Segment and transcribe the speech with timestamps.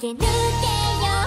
[0.00, 1.17] け抜けよ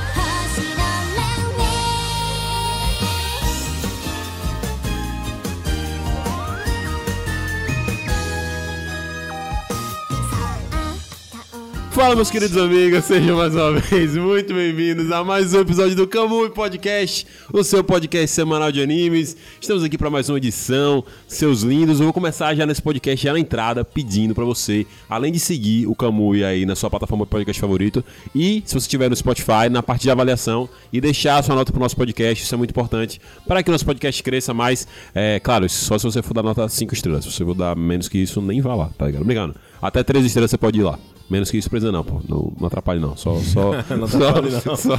[12.02, 16.08] Fala, meus queridos amigos, sejam mais uma vez muito bem-vindos a mais um episódio do
[16.08, 19.38] Kamui Podcast, o seu podcast semanal de animes.
[19.62, 22.00] Estamos aqui para mais uma edição, seus lindos.
[22.00, 25.86] Eu vou começar já nesse podcast, já na entrada, pedindo para você, além de seguir
[25.86, 29.70] o Kamui aí na sua plataforma de podcast favorito, e se você estiver no Spotify,
[29.70, 32.72] na parte de avaliação, e deixar a sua nota pro nosso podcast, isso é muito
[32.72, 34.88] importante para que o nosso podcast cresça mais.
[35.14, 37.26] É, claro, só se você for dar nota 5 estrelas.
[37.26, 39.22] Se você for dar menos que isso, nem vá lá, tá ligado?
[39.22, 39.56] Obrigado.
[39.80, 40.98] Até 3 estrelas você pode ir lá.
[41.32, 42.22] Menos que isso precisa não, pô.
[42.28, 43.16] Não, não atrapalhe não.
[43.16, 44.52] Só, só, Não só, não.
[44.76, 44.98] só,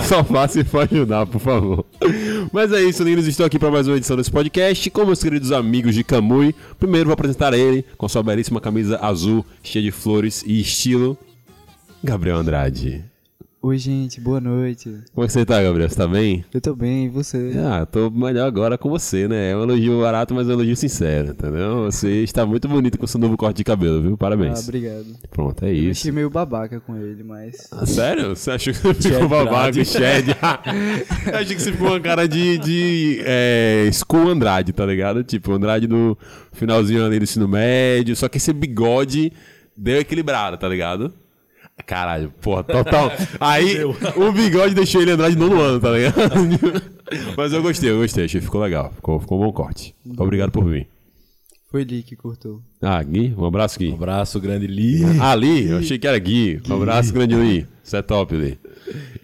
[0.00, 1.84] só faça e for ajudar, por favor.
[2.50, 3.26] Mas é isso, lindos.
[3.26, 6.54] Estou aqui para mais uma edição desse podcast com meus queridos amigos de Camui.
[6.78, 11.18] Primeiro vou apresentar ele com sua belíssima camisa azul, cheia de flores e estilo.
[12.02, 13.04] Gabriel Andrade.
[13.62, 14.88] Oi, gente, boa noite.
[15.14, 15.86] Como é que você tá, Gabriel?
[15.86, 16.42] Você tá bem?
[16.52, 17.52] Eu tô bem, e você?
[17.58, 19.50] Ah, tô melhor agora com você, né?
[19.50, 21.84] É um elogio barato, mas é um elogio sincero, entendeu?
[21.84, 24.14] Você está muito bonito com seu novo corte de cabelo, viu?
[24.14, 24.62] Ah, Parabéns.
[24.66, 25.04] obrigado.
[25.30, 26.00] Pronto, é Eu isso.
[26.00, 27.68] achei meio babaca com ele, mas.
[27.70, 28.34] Ah, sério?
[28.34, 29.84] Você achou que você ficou Chad babaca.
[29.84, 30.28] Shed?
[31.30, 35.22] Eu achei que você ficou uma cara de, de é, School Andrade, tá ligado?
[35.22, 36.16] Tipo, Andrade no
[36.52, 39.30] finalzinho ali do ensino médio, só que esse bigode
[39.76, 41.12] deu equilibrado, tá ligado?
[41.82, 43.12] Caralho, porra, total.
[43.38, 46.14] Aí o bigode deixou ele Andrade no nono ano, tá ligado?
[47.36, 48.92] Mas eu gostei, eu gostei, achei que ficou legal.
[48.94, 49.94] Ficou, ficou um bom corte.
[50.18, 50.88] Obrigado por vir.
[51.70, 52.60] Foi Lee que cortou.
[52.82, 53.90] Ah, Gui, um abraço, Gui.
[53.90, 55.04] Um abraço, grande Lee.
[55.20, 56.60] Ah, Lee, eu achei que era Gui.
[56.68, 57.66] Um abraço, grande Lee.
[57.82, 58.58] Você é top, Lee.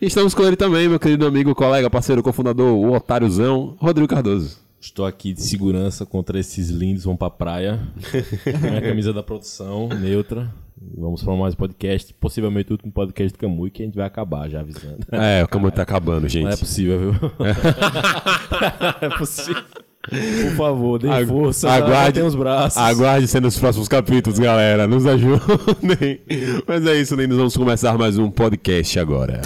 [0.01, 4.59] E estamos com ele também, meu querido amigo, colega, parceiro, cofundador, o otáriozão, Rodrigo Cardoso.
[4.81, 7.81] Estou aqui de segurança contra esses lindos, vão pra praia.
[8.63, 10.53] Minha camisa da produção, neutra.
[10.81, 14.07] Vamos para mais um podcast, possivelmente o último podcast do Camui, que a gente vai
[14.07, 14.99] acabar já avisando.
[15.11, 16.45] É, o Camu tá acabando, gente.
[16.45, 17.33] Não é possível, viu?
[19.01, 19.63] é possível.
[20.09, 21.71] Por favor, dê Agu- força.
[21.71, 22.77] aguarde- os braços.
[22.79, 24.87] Aguarde ser nos próximos capítulos, galera.
[24.87, 26.21] Nos ajudem.
[26.67, 27.39] Mas é isso, lindos.
[27.39, 29.41] Vamos começar mais um podcast agora.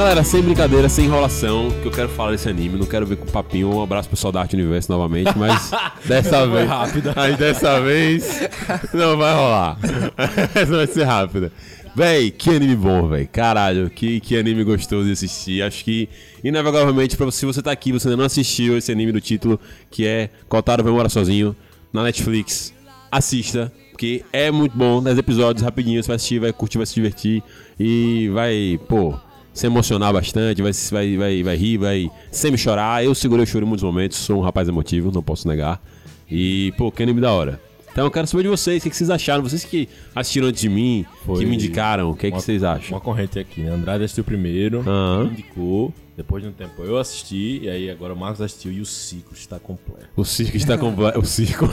[0.00, 3.26] Galera, sem brincadeira, sem enrolação, que eu quero falar desse anime, não quero ver com
[3.26, 3.68] papinho.
[3.68, 5.70] Um abraço pro pessoal da Arte Universo novamente, mas
[6.08, 6.66] dessa vez.
[6.66, 7.12] rápida.
[7.14, 8.48] Aí dessa vez
[8.94, 9.78] não vai rolar.
[10.56, 11.52] Essa vai ser rápida.
[11.94, 13.26] Véi, que anime bom, véi.
[13.26, 15.62] Caralho, que, que anime gostoso de assistir.
[15.62, 16.08] Acho que,
[16.42, 19.60] inegavelmente, pra se você tá aqui e você ainda não assistiu esse anime do título,
[19.90, 21.54] que é Kotaro Vai Morar Sozinho,
[21.92, 22.72] na Netflix,
[23.12, 25.02] assista, porque é muito bom.
[25.02, 27.42] 10 episódios rapidinho, você vai assistir, vai curtir, vai se divertir
[27.78, 29.14] e vai, pô,
[29.52, 33.04] se emocionar bastante, vai, vai, vai, vai rir, vai sempre chorar.
[33.04, 35.82] Eu segurei o choro em muitos momentos, sou um rapaz emotivo, não posso negar.
[36.30, 37.60] E, pô, que anime da hora.
[37.92, 39.42] Então eu quero saber de vocês, o que, que vocês acharam?
[39.42, 42.62] Vocês que assistiram antes de mim, Foi que me indicaram, o que, que uma- vocês
[42.62, 42.90] acham?
[42.92, 43.70] Uma corrente aqui, né?
[43.72, 44.82] Andrade assistiu primeiro,
[45.24, 45.92] me indicou.
[46.20, 49.32] Depois de um tempo eu assisti, e aí agora o Marcos assistiu e o ciclo
[49.32, 50.06] está completo.
[50.14, 51.18] O circo está completo.
[51.18, 51.66] O circo.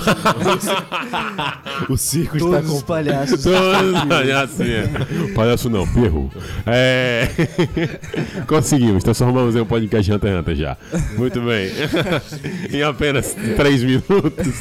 [1.90, 3.44] O circo tá Todos os palhaços.
[4.08, 4.88] Palhaço, é.
[5.36, 6.32] Palhaço não, perro.
[6.66, 7.28] É.
[8.48, 10.78] Conseguimos, transformamos em um podcast de Hunter Hunter já.
[11.18, 11.70] Muito bem.
[12.72, 14.54] em apenas 3 minutos.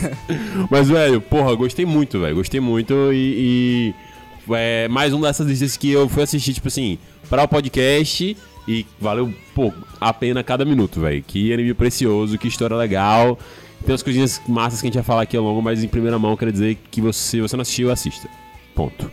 [0.69, 2.35] Mas, velho, porra, gostei muito, velho.
[2.35, 3.95] Gostei muito e.
[4.49, 6.99] e é mais uma dessas listas que eu fui assistir, tipo assim,
[7.31, 8.37] para o podcast.
[8.69, 11.23] E valeu, pô, a pena cada minuto, velho.
[11.23, 13.39] Que anime precioso, que história legal.
[13.85, 16.19] Tem umas coisinhas massas que a gente vai falar aqui ao longo, mas em primeira
[16.19, 18.29] mão quero dizer que você, se você não assistiu, assista.
[18.75, 19.11] Ponto.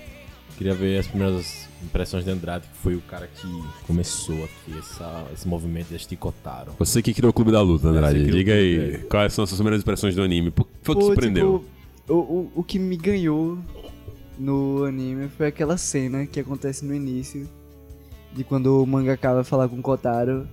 [0.57, 5.25] Queria ver as primeiras impressões de Andrade, que foi o cara que começou aqui essa,
[5.33, 6.73] esse movimento de assistir Kotaro.
[6.79, 8.19] Você que criou o Clube da Luta, Andrade.
[8.21, 8.97] O Diga aí, é.
[9.09, 10.51] quais são as suas primeiras impressões do anime?
[10.51, 11.65] Por que foi que Pô, surpreendeu?
[12.05, 13.57] tipo, o, o, o que me ganhou
[14.39, 17.47] no anime foi aquela cena que acontece no início.
[18.35, 20.47] De quando o mangaka vai falar com o Kotaro.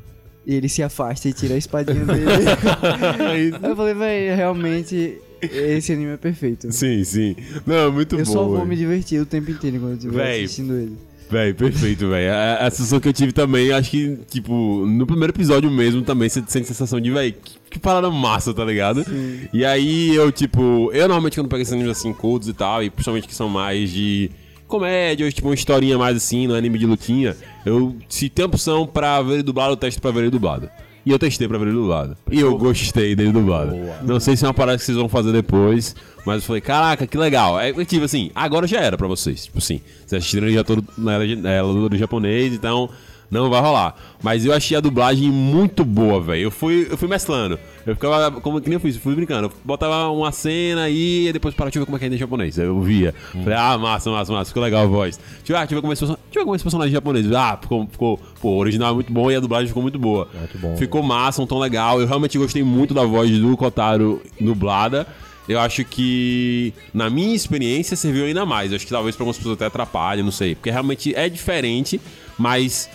[0.47, 2.27] E ele se afasta e tira a espadinha dele.
[3.31, 6.71] Aí eu falei, véi, realmente esse anime é perfeito.
[6.73, 7.37] Sim, sim.
[7.67, 8.33] Não, é muito eu bom.
[8.33, 8.67] só vou velho.
[8.67, 10.97] me divertir o tempo inteiro quando eu estiver Véi, assistindo ele.
[11.31, 12.29] Véi, perfeito, véi.
[12.29, 16.29] A, a sensação que eu tive também, acho que, tipo, no primeiro episódio mesmo também,
[16.29, 19.05] você sente a sensação de, véi, que, que parada massa, tá ligado?
[19.53, 22.91] E aí eu, tipo, eu normalmente quando pego esses animes assim, cultos e tal, e
[22.91, 24.31] principalmente que são mais de
[24.71, 27.37] comédia, ou tipo uma historinha mais assim, no anime de lutinha,
[27.67, 30.71] eu, se tem opção pra ver ele dublado, eu testo pra ver ele dublado.
[31.05, 32.17] E eu testei pra ver ele dublado.
[32.31, 33.75] E eu gostei dele dublado.
[34.03, 35.97] Não sei se é uma parada que vocês vão fazer depois,
[36.27, 37.59] mas eu falei, caraca, que legal.
[37.59, 39.45] É tipo assim, agora já era pra vocês.
[39.45, 42.91] Tipo assim, vocês assistiram já todo na é, do japonês, então
[43.31, 43.95] não vai rolar.
[44.23, 46.43] Mas eu achei a dublagem muito boa, velho.
[46.43, 47.59] Eu fui, eu fui mesclando.
[47.87, 49.47] Eu ficava, como que nem eu fiz, fui brincando.
[49.49, 52.09] Eu botava uma cena aí e depois para, deixa eu ver como é que é
[52.09, 52.59] em japonês.
[52.59, 53.15] Eu via.
[53.33, 55.17] Falei, ah, massa, massa, massa, ficou legal a voz.
[55.39, 56.55] Deixa eu ver, ah, deixa eu ver como é esse person- deixa eu ver como
[56.55, 57.33] é esse personagem japonês.
[57.33, 60.29] Ah, ficou, ficou, pô, o original é muito bom e a dublagem ficou muito boa.
[60.35, 60.77] Muito bom.
[60.77, 62.01] Ficou massa, um tom legal.
[62.01, 65.07] Eu realmente gostei muito da voz do Kotaro dublada.
[65.49, 68.71] Eu acho que, na minha experiência, serviu ainda mais.
[68.71, 70.55] Eu acho que talvez pra algumas pessoas até atrapalhe, não sei.
[70.55, 72.01] Porque realmente é diferente,
[72.39, 72.89] mas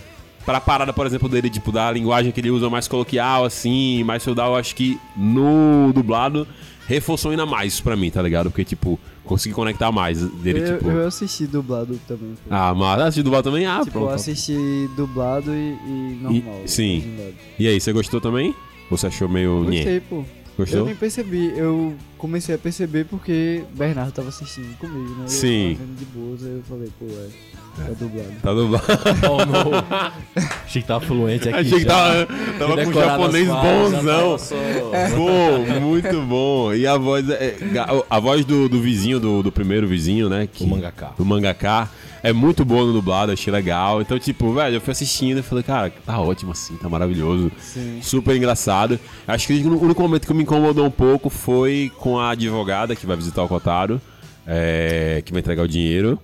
[0.46, 4.24] pra parada, por exemplo, dele, tipo, da linguagem que ele usa mais coloquial, assim, mais
[4.24, 6.48] feudal, eu acho que no dublado
[6.88, 8.52] reforçou ainda mais pra mim, tá ligado?
[8.52, 10.90] Porque, tipo, consegui conectar mais dele, Eu, tipo.
[10.90, 12.36] eu assisti dublado também.
[12.36, 12.42] pô.
[12.50, 13.66] Ah, mas assistir dublado também?
[13.66, 14.10] Ah, tipo, pronto.
[14.10, 14.56] eu assisti
[14.96, 16.62] dublado e, e normal.
[16.66, 17.00] sim.
[17.00, 17.34] legendado.
[17.58, 18.54] E aí, você gostou também?
[18.92, 19.64] Você achou meio.
[19.66, 20.24] Gostei, pô.
[20.58, 20.80] Gostou?
[20.80, 25.26] Eu nem percebi, eu comecei a perceber porque Bernardo tava assistindo comigo, né?
[25.26, 25.78] Eu Sim.
[25.78, 28.34] tava de boas, aí eu falei, pô, é, é dublado.
[28.42, 28.86] Tá dublado.
[29.30, 30.44] Oh, não.
[30.66, 31.60] Achei que tava fluente aqui.
[31.60, 31.90] Achei que já.
[31.90, 34.38] tava, tava com um japonês bonzão.
[35.16, 36.74] Pô, muito bom.
[36.74, 37.58] E a voz, é,
[38.10, 40.48] a voz do, do vizinho, do, do primeiro vizinho, né?
[40.52, 41.14] Que, Do mangaká.
[41.18, 41.90] Do mangaká.
[42.26, 44.02] É muito boa no dublado, achei legal.
[44.02, 47.52] Então, tipo, velho, eu fui assistindo e falei, cara, tá ótimo assim, tá maravilhoso.
[47.60, 48.00] Sim.
[48.02, 49.00] Super engraçado.
[49.28, 53.06] Acho que o único momento que me incomodou um pouco foi com a advogada que
[53.06, 54.02] vai visitar o Kotaro,
[54.48, 56.20] é, que vai entregar o dinheiro.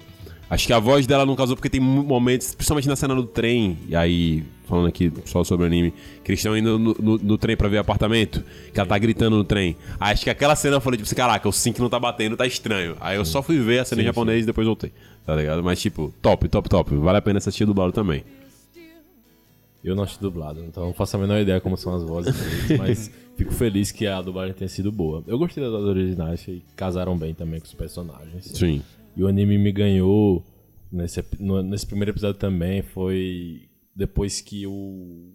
[0.52, 3.78] Acho que a voz dela não casou porque tem momentos, principalmente na cena do trem,
[3.88, 5.94] e aí, falando aqui só sobre o anime,
[6.24, 8.44] que eles estão indo no, no- no trem pra ver apartamento,
[8.74, 9.78] que ela tá gritando no trem.
[9.98, 12.36] Aí acho que aquela cena eu falei, tipo assim, caraca, o sync não tá batendo,
[12.36, 12.98] tá estranho.
[13.00, 14.92] Aí eu só fui ver a cena em japonês e depois voltei,
[15.26, 15.64] tá ligado?
[15.64, 16.96] Mas tipo, top, top, top.
[16.98, 18.22] Vale a pena assistir dublado também.
[19.84, 22.76] Eu não assisti dublado, então não faço a menor ideia como são as vozes deles,
[22.78, 25.24] mas fico feliz que a dublagem tenha sido boa.
[25.26, 28.46] Eu gostei das originais, que casaram bem também com os personagens.
[28.54, 28.84] Sim.
[29.16, 30.44] E o anime me ganhou
[30.92, 32.82] nesse, no- nesse primeiro episódio também.
[32.82, 35.34] Foi depois que o.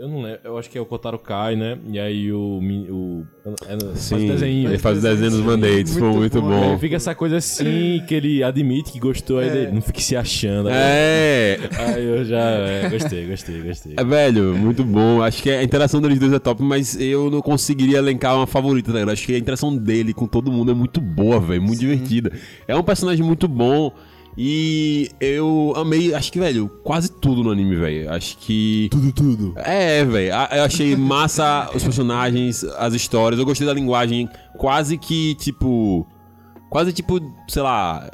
[0.00, 1.76] Eu não lembro, eu acho que é o Kotaro cai, né?
[1.92, 2.58] E aí o.
[2.88, 4.70] o é, faz Sim, desenho.
[4.70, 6.72] ele faz o desenho dos band-aids, foi Muito muito bom, bom.
[6.72, 10.16] Aí fica essa coisa assim que ele admite que gostou, aí ele não fique se
[10.16, 10.70] achando.
[10.70, 12.38] aí- É, Aí eu já.
[12.40, 13.94] é, gostei, gostei, gostei.
[13.98, 15.20] É, velho, muito bom.
[15.20, 18.94] Acho que a interação deles dois é top, mas eu não conseguiria elencar uma favorita,
[18.94, 19.12] né?
[19.12, 21.60] Acho que a interação dele com todo mundo é muito boa, velho.
[21.60, 22.32] Muito divertida.
[22.66, 23.92] É um personagem muito bom.
[24.36, 28.10] E eu amei, acho que, velho, quase tudo no anime, velho.
[28.12, 28.88] Acho que.
[28.90, 29.52] Tudo, tudo.
[29.56, 30.28] É, velho.
[30.52, 33.38] Eu achei massa os personagens, as histórias.
[33.38, 36.06] Eu gostei da linguagem quase que, tipo.
[36.70, 38.08] Quase tipo, sei lá.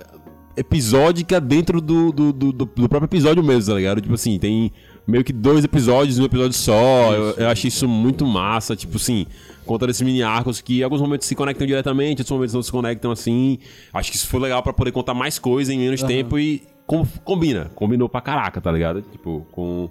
[0.56, 4.00] Episódica dentro do, do, do, do- do próprio episódio mesmo, tá ligado?
[4.00, 4.72] Tipo assim, tem
[5.06, 7.12] meio que dois episódios em um episódio só.
[7.14, 8.74] Eu, eu achei isso muito massa.
[8.74, 9.26] Tipo assim,
[9.64, 12.72] contando esses mini arcos que em alguns momentos se conectam diretamente, outros momentos não se
[12.72, 13.58] conectam assim.
[13.92, 17.06] Acho que isso foi legal pra poder contar mais coisa em menos tempo e com-
[17.24, 17.70] combina.
[17.74, 19.02] Combinou pra caraca, tá ligado?
[19.02, 19.88] Tipo, com,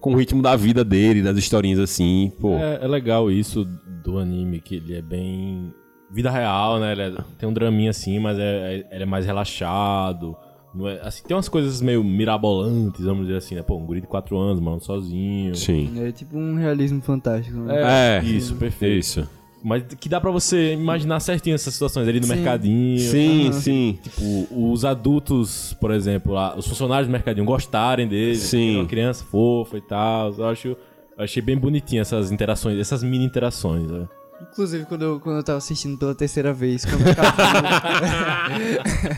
[0.00, 2.32] com o ritmo da vida dele, das historinhas assim.
[2.40, 3.64] Pô, É, é legal isso
[4.04, 5.72] do anime, que ele é bem.
[6.08, 6.92] Vida real, né?
[6.92, 10.36] Ele é- tem um draminha assim, mas é, é- ele é mais relaxado.
[10.76, 13.62] Não é, assim, tem umas coisas meio mirabolantes, vamos dizer assim, né?
[13.62, 15.54] Pô, um guri de 4 anos, mano, sozinho.
[15.54, 15.90] sim.
[15.98, 17.56] É tipo um realismo fantástico.
[17.58, 18.18] Né?
[18.20, 18.98] É, isso, perfeito.
[18.98, 19.28] Isso.
[19.64, 22.34] Mas que dá pra você imaginar certinho essas situações ali no Sim.
[22.34, 22.98] mercadinho.
[23.00, 23.98] Sim, sim.
[24.00, 28.36] Tipo, os adultos, por exemplo, lá, os funcionários do mercadinho gostarem dele.
[28.36, 28.76] Sim.
[28.76, 30.32] Uma criança fofa e tal.
[30.34, 30.68] Eu acho.
[30.68, 33.90] Eu achei bem bonitinho essas interações, essas mini interações.
[33.90, 34.06] Né?
[34.52, 37.44] Inclusive, quando eu, quando eu tava assistindo pela terceira vez, quando acabou,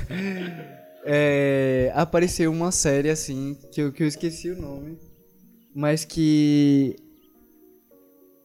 [1.11, 4.99] é, apareceu uma série assim, que eu, que eu esqueci o nome,
[5.75, 6.97] mas que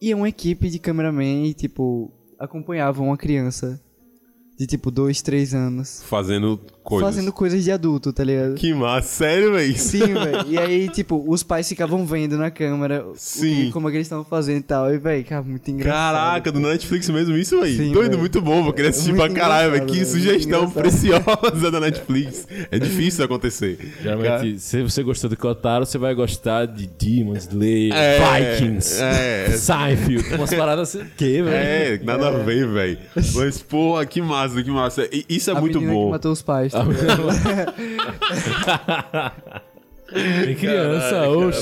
[0.01, 3.83] ia uma equipe de cameraman e, tipo, acompanhava uma criança
[4.59, 7.09] de, tipo, dois, três anos, Fazendo coisas.
[7.15, 8.53] fazendo coisas de adulto, tá ligado?
[8.55, 9.77] Que massa, sério, velho?
[9.77, 10.45] Sim, velho.
[10.47, 13.65] E aí, tipo, os pais ficavam vendo na câmera o Sim.
[13.65, 14.93] que- como é que eles estavam fazendo e tal.
[14.93, 16.13] E, velho, cara, muito engraçado.
[16.15, 17.75] Caraca, do Netflix mesmo isso, velho.
[17.77, 18.63] Sim, Doido, muito bom.
[18.63, 19.85] Vou querer assistir Muito pra caralho, velho.
[19.87, 22.47] Que sugestão preciosa da Netflix.
[22.69, 23.77] É difícil acontecer.
[24.03, 28.19] Geralmente, se você gostou de Kotaro, você vai gostar de Demon Slayer, É,
[28.59, 29.49] Vikings, é.
[29.57, 30.35] Seinfeld.
[30.35, 31.05] Umas paradas assim.
[31.17, 31.49] Que, velho?
[31.49, 32.97] É, nada a ver, velho.
[33.33, 35.07] Mas, porra, que massa, que massa.
[35.11, 36.05] E isso é a muito bom.
[36.05, 36.73] que matou os pais.
[36.73, 36.83] tá
[40.45, 41.61] Tem criança, oxe.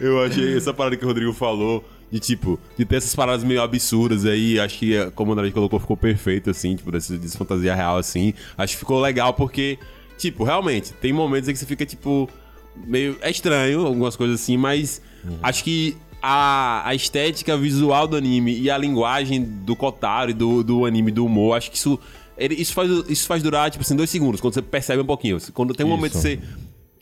[0.00, 3.62] Eu achei essa parada que o Rodrigo falou, de tipo, de ter essas paradas meio
[3.62, 7.74] absurdas aí, acho que como o André colocou, ficou perfeito, assim, tipo, desse, desse fantasia
[7.74, 8.32] real, assim.
[8.56, 9.78] Acho que ficou legal porque,
[10.16, 12.28] tipo, realmente, tem momentos em que você fica, tipo,
[12.86, 13.16] meio.
[13.20, 15.02] É estranho, algumas coisas assim, mas
[15.42, 15.96] acho que
[16.26, 21.10] a, a estética visual do anime e a linguagem do Kotaro e do, do anime,
[21.10, 21.98] do humor, acho que isso.
[22.38, 25.36] ele- isso, faz, isso faz durar, tipo assim, dois segundos, quando você percebe um pouquinho.
[25.52, 26.28] Quando tem um momento que Isso.
[26.28, 26.38] você.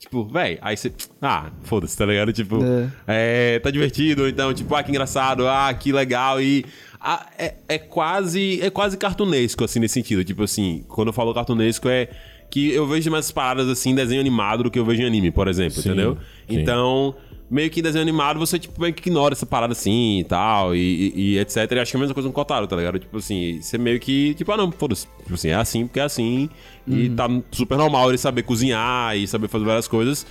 [0.00, 0.92] Tipo, véi, aí você.
[1.20, 2.32] Ah, foda-se, tá ligado?
[2.32, 3.54] Tipo, É.
[3.54, 6.42] é, tá divertido, então, tipo, ah, que engraçado, ah, que legal.
[6.42, 6.64] E
[7.00, 8.60] ah, é, é quase.
[8.60, 10.24] É quase cartunesco, assim, nesse sentido.
[10.24, 12.08] Tipo assim, quando eu falo cartunesco é
[12.50, 15.30] que eu vejo mais paradas assim em desenho animado do que eu vejo em anime,
[15.30, 16.18] por exemplo, Sim, entendeu?
[16.48, 16.58] sim.
[16.60, 17.14] Então.
[17.52, 20.74] Meio que em desenho animado, você, tipo, meio que ignora essa parada assim e tal,
[20.74, 21.56] e, e- e etc.
[21.70, 22.98] E acho que é a mesma coisa com o Kotaro, tá ligado?
[22.98, 25.06] Tipo assim, você meio que, tipo, ah, não, foda-se.
[25.22, 26.48] Tipo assim, é assim porque é assim.
[26.88, 30.26] E tá super normal ele saber cozinhar e saber fazer várias coisas.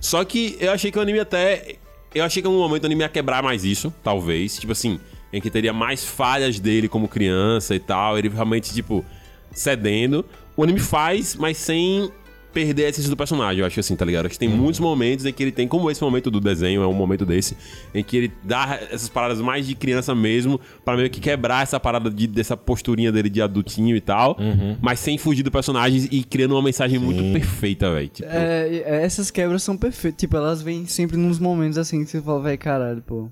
[0.00, 1.74] Só que eu achei que o anime até.
[2.14, 4.56] Eu achei que em um momento o anime ia quebrar mais isso, talvez.
[4.58, 5.00] Tipo assim,
[5.32, 8.16] em que teria mais falhas dele como criança e tal.
[8.16, 9.04] Ele realmente, tipo,
[9.52, 10.24] cedendo.
[10.56, 12.10] O anime faz, mas sem
[12.52, 14.26] perder a essência do personagem, eu acho assim, tá ligado?
[14.26, 16.86] Acho que tem muitos momentos em que ele tem, como esse momento do desenho, é
[16.86, 17.56] um momento desse,
[17.94, 21.78] em que ele dá essas paradas mais de criança mesmo, pra meio que quebrar essa
[21.78, 24.36] parada de, dessa posturinha dele de adultinho e tal,
[24.80, 28.08] mas sem fugir do personagem e criando uma mensagem muito perfeita, velho.
[28.08, 30.18] Tipo, É, é, essas quebras são perfeitas.
[30.20, 33.30] Tipo, elas vêm sempre nos momentos assim que você fala, vai caralho, pô.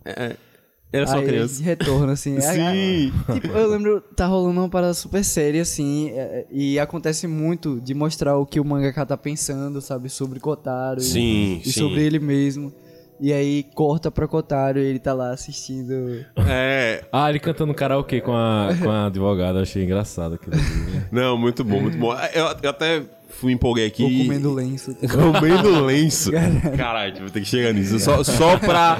[0.93, 1.63] Era só Aí, criança.
[1.63, 2.41] retorno, assim.
[2.41, 3.13] Sim.
[3.33, 7.95] Tipo, eu lembro, tá rolando uma parada super séria, assim, é, e acontece muito de
[7.95, 11.01] mostrar o que o mangaka tá pensando, sabe, sobre Kotaro.
[11.01, 11.81] e- Sim, E, sim.
[11.81, 12.73] sobre ele mesmo.
[13.21, 16.25] E aí corta pra Kotaro e ele tá lá assistindo.
[16.49, 20.55] É, Ah, ele cantando karaokê com a, com a advogada, achei engraçado aquilo.
[20.55, 21.03] ali.
[21.11, 22.13] não, muito bom, muito bom.
[22.33, 23.03] Eu, eu até
[23.39, 24.03] fui empolguei aqui.
[24.03, 24.97] Ou comendo lenço.
[25.09, 26.31] Comendo lenço.
[26.77, 27.99] Caralho, vou ter que chegar nisso.
[28.01, 28.99] Só, só pra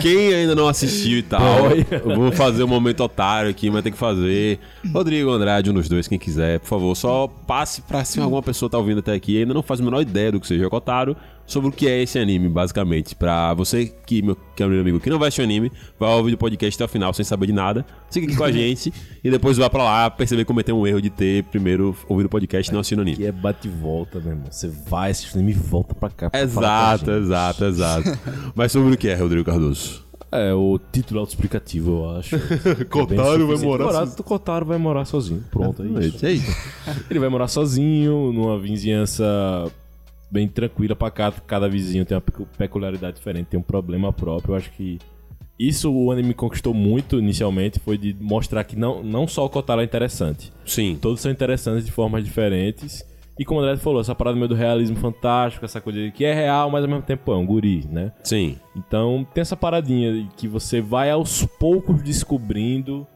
[0.00, 1.40] quem ainda não assistiu e tal.
[2.14, 4.58] Vou fazer um momento otário aqui, mas tem que fazer.
[4.92, 8.68] Rodrigo Andrade, um dos dois, quem quiser, por favor, só passe pra se alguma pessoa
[8.68, 11.16] tá ouvindo até aqui e ainda não faz a menor ideia do que seja Kotaro,
[11.52, 13.14] sobre o que é esse anime, basicamente.
[13.14, 16.10] Pra você que, meu, que é meu amigo que não vai assistir o anime, vai
[16.14, 18.92] ouvir o podcast até o final sem saber de nada, fica aqui com a gente
[19.22, 22.30] e depois vai pra lá perceber que cometeu um erro de ter primeiro ouvido o
[22.30, 23.16] podcast e não assistido o anime.
[23.16, 24.46] Que é bate e volta, meu irmão.
[24.50, 26.30] Você vai assistir anime e volta pra cá.
[26.30, 28.18] pra Exato, exato, exato.
[28.54, 30.02] Mas sobre o que é, Rodrigo Cardoso?
[30.34, 32.36] É, o título autoexplicativo, eu acho.
[32.88, 34.08] Kotaro vai Bem morar suficiente.
[34.08, 34.24] sozinho.
[34.24, 35.44] Kotaro vai morar sozinho.
[35.50, 36.26] Pronto, é isso.
[36.26, 36.56] É isso.
[37.10, 39.70] Ele vai morar sozinho, numa vizinhança
[40.32, 41.30] bem tranquila pra cá.
[41.46, 44.52] Cada vizinho tem uma pecu- peculiaridade diferente, tem um problema próprio.
[44.52, 44.98] Eu acho que
[45.58, 49.82] isso o anime conquistou muito inicialmente, foi de mostrar que não, não só o Kotaro
[49.82, 50.52] é interessante.
[50.64, 50.98] Sim.
[51.00, 53.04] Todos são interessantes de formas diferentes.
[53.38, 56.34] E como o André falou, essa parada meio do realismo fantástico, essa coisa que é
[56.34, 58.12] real, mas ao mesmo tempo é um guri, né?
[58.22, 58.56] Sim.
[58.76, 63.06] Então tem essa paradinha que você vai aos poucos descobrindo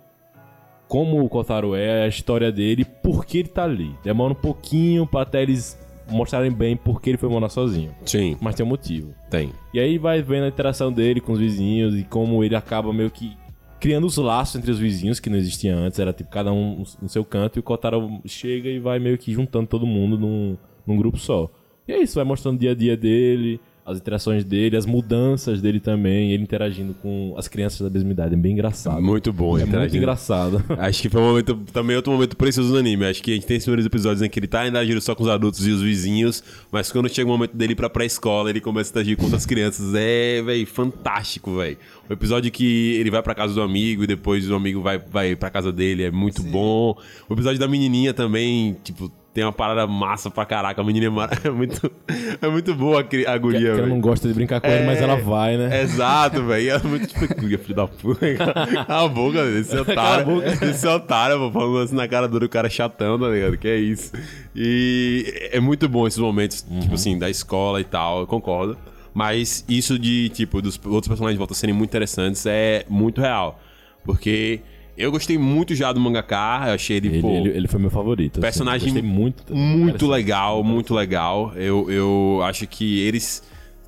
[0.88, 3.94] como o Kotaro é, a história dele, por que ele tá ali.
[4.04, 7.94] Demora um pouquinho pra até eles mostrarem bem por que ele foi morar sozinho.
[8.04, 8.36] Sim.
[8.40, 9.14] Mas tem um motivo.
[9.30, 9.52] Tem.
[9.72, 13.10] E aí vai vendo a interação dele com os vizinhos e como ele acaba meio
[13.10, 13.36] que
[13.78, 15.98] criando os laços entre os vizinhos que não existiam antes.
[15.98, 19.32] Era tipo cada um no seu canto e o Kotaro chega e vai meio que
[19.32, 21.50] juntando todo mundo num, num grupo só.
[21.86, 25.62] E é isso, vai mostrando o dia a dia dele, as interações dele, as mudanças
[25.62, 28.34] dele também, ele interagindo com as crianças da mesma idade.
[28.34, 29.00] É bem engraçado.
[29.00, 29.56] Muito bom.
[29.56, 30.62] é muito engraçado.
[30.76, 33.04] Acho que foi um momento, também outro momento precioso do anime.
[33.06, 35.22] Acho que a gente tem esses primeiros episódios em que ele tá interagindo só com
[35.22, 38.90] os adultos e os vizinhos, mas quando chega o momento dele pra pré-escola, ele começa
[38.90, 39.94] a interagir com outras crianças.
[39.94, 41.78] É, velho, fantástico, velho.
[42.10, 45.36] O episódio que ele vai pra casa do amigo e depois o amigo vai, vai
[45.36, 46.96] pra casa dele é muito bom.
[47.28, 50.80] O episódio da menininha também, tipo, tem uma parada massa pra caraca.
[50.80, 51.92] A menininha é mar- é muito,
[52.40, 55.16] é muito boa a, a guria, ela não gosta de brincar com ele, mas ela
[55.16, 55.82] vai, né?
[55.82, 56.64] Exato, velho.
[56.64, 58.24] E Ela é muito tipo, filho da puta.
[58.86, 59.38] Cala a boca.
[59.44, 60.42] Esse otário.
[60.42, 63.58] Esse otário, pô, falando assim na cara dura, o cara é chatão, tá ligado?
[63.58, 64.10] Que é isso.
[64.54, 68.74] E é muito bom esses momentos, tipo assim, da escola e tal, eu concordo.
[69.12, 73.60] Mas isso de, tipo, dos outros personagens de volta serem muito interessantes é muito real.
[74.02, 74.60] Porque
[74.96, 77.90] eu gostei muito já do mangaka, eu achei ele, Ele, pô, ele, ele foi meu
[77.90, 78.34] favorito.
[78.34, 78.40] assim.
[78.40, 79.54] Personagem Gostei muito.
[79.54, 81.52] muito legal, muito legal.
[81.56, 83.42] Eu, eu acho que eles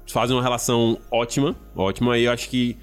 [0.07, 2.77] fazem uma relação ótima, ótima, e eu acho que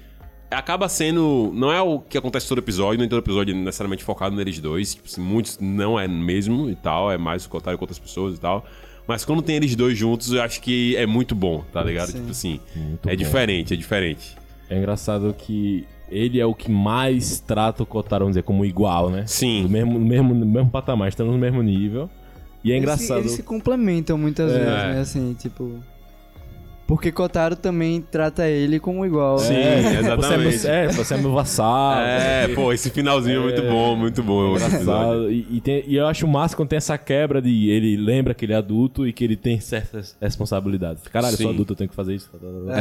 [0.50, 1.52] acaba sendo.
[1.54, 4.94] Não é o que acontece todo episódio, nem todo episódio é necessariamente focado neles dois.
[4.94, 8.36] Tipo assim, muitos não é mesmo e tal, é mais o Kotaro com outras pessoas
[8.36, 8.64] e tal.
[9.08, 12.08] Mas quando tem eles dois juntos, eu acho que é muito bom, tá ligado?
[12.08, 12.18] Sim.
[12.18, 13.16] Tipo assim, Muito é bom.
[13.16, 14.36] diferente, é diferente.
[14.68, 19.10] É engraçado que ele é o que mais trata o Kotaro, vamos dizer, como igual,
[19.10, 19.24] né?
[19.26, 19.62] Sim.
[19.64, 22.08] No mesmo, no mesmo, no mesmo patamar, estamos no mesmo nível.
[22.64, 23.18] E é Eles se- engraçado.
[23.20, 24.54] Eles se complementam muitas É.
[24.58, 25.00] vezes, né?
[25.00, 25.78] Assim, tipo.
[26.86, 29.38] Porque Kotaro também trata ele como igual.
[29.38, 30.58] Sim, É, exatamente.
[30.58, 32.00] Você é, meu, é, você é meu vassalo.
[32.00, 34.54] É, pô, esse finalzinho é muito bom, muito bom.
[34.54, 35.28] Engraçado.
[35.32, 38.44] E, e, tem- e eu acho massa quando tem essa quebra de ele lembra que
[38.44, 41.02] ele é adulto e que ele tem certas responsabilidades.
[41.08, 41.54] Caralho, eu sou Sim.
[41.54, 42.30] adulto, eu tenho que fazer isso.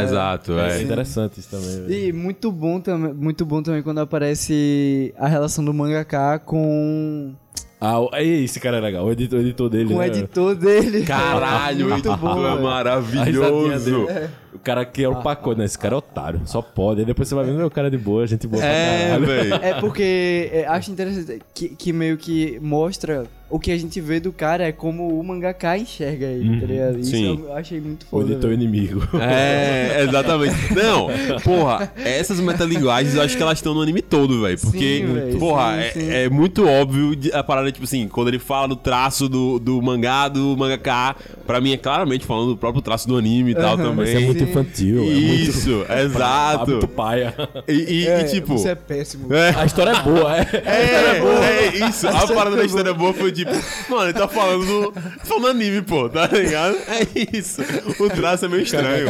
[0.04, 0.82] Exato, É, é.
[0.84, 1.88] interessante isso também.
[1.88, 1.94] velho.
[2.10, 7.34] E muito bom, também, muito bom também quando aparece a relação do mangaka com,
[7.80, 9.06] Ah, o- ei, esse cara é legal.
[9.06, 9.90] O editor, o editor dele.
[9.90, 10.08] com o né?
[10.08, 11.04] editor dele.
[11.04, 12.68] Caralho, muito bom, é velho.
[12.68, 14.06] A risadinha maravilhoso.
[14.08, 14.30] dele.
[14.56, 15.66] O cara que é o pacote, né?
[15.66, 17.02] Esse cara é otário, só pode.
[17.02, 19.26] Aí depois você vai vendo, meu, o cara é de boa, gente boa É, pra
[19.26, 19.26] caralho.
[19.26, 19.54] velho.
[19.66, 24.20] É porque é, acho interessante que, que meio que mostra o que a gente vê
[24.20, 27.00] do cara é como o mangaka enxerga ele, tá ligado?
[27.00, 27.44] Isso Sim.
[27.46, 28.32] eu achei muito O foda.
[28.32, 28.62] editor velho.
[28.62, 29.02] inimigo.
[29.22, 30.56] É, exatamente.
[30.74, 31.08] Não,
[31.44, 34.60] porra, essas metalinguagens eu acho que elas estão no anime todo, velho.
[34.60, 36.10] Porque, Sim, velho, porra, sim, é, sim.
[36.12, 40.28] é muito óbvio a parada, tipo assim, quando ele fala do traço do, do mangá,
[40.28, 44.06] do mangaka, pra mim é claramente falando do próprio traço do anime e tal também.
[44.06, 44.98] Isso é muito infantil.
[44.98, 46.72] É muito, Isso, é exato.
[46.72, 47.34] muito paia.
[47.68, 48.56] E, e- É, e, tipo.
[48.56, 49.34] Isso é péssimo.
[49.34, 50.48] é, A história é boa, é.
[50.66, 52.08] É, é isso.
[52.08, 53.52] A parada da história boa foi tipo,
[53.90, 54.94] mano, ele tá falando do.
[55.24, 56.76] falando anime, pô, tá ligado?
[56.88, 57.62] É isso.
[58.00, 59.06] O traço é meio estranho.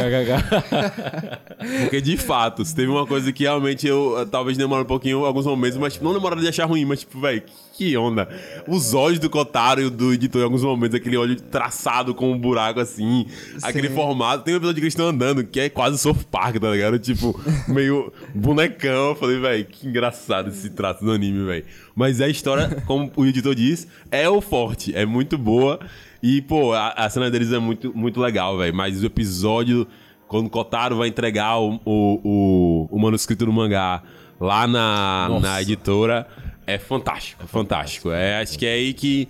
[1.82, 5.46] Porque de fato, se teve uma coisa que realmente eu talvez demore um pouquinho, alguns
[5.46, 7.42] momentos, mas tipo, não demora de achar ruim, mas tipo, velho,
[7.76, 8.28] que onda.
[8.66, 12.38] Os olhos do Kotaro e do editor em alguns momentos, aquele olho traçado com um
[12.38, 13.26] buraco assim,
[13.62, 14.44] aquele formato.
[14.44, 16.98] Tem um episódio que eles estão andando, que é quase Surf Park, tá ligado?
[16.98, 19.10] Tipo, meio bonecão.
[19.10, 21.64] Eu falei, velho, que engraçado esse traço do anime, velho.
[21.94, 25.78] Mas a história, como o editor diz, é o forte, é muito boa.
[26.22, 28.74] E, pô, a, a cena deles é muito, muito legal, velho.
[28.74, 29.86] Mas o episódio,
[30.26, 34.02] quando o Kotaro vai entregar o, o, o, o manuscrito do mangá
[34.40, 35.46] lá na, Nossa.
[35.46, 36.26] na editora,
[36.66, 38.10] é fantástico, é fantástico.
[38.10, 39.28] É, acho que é aí que.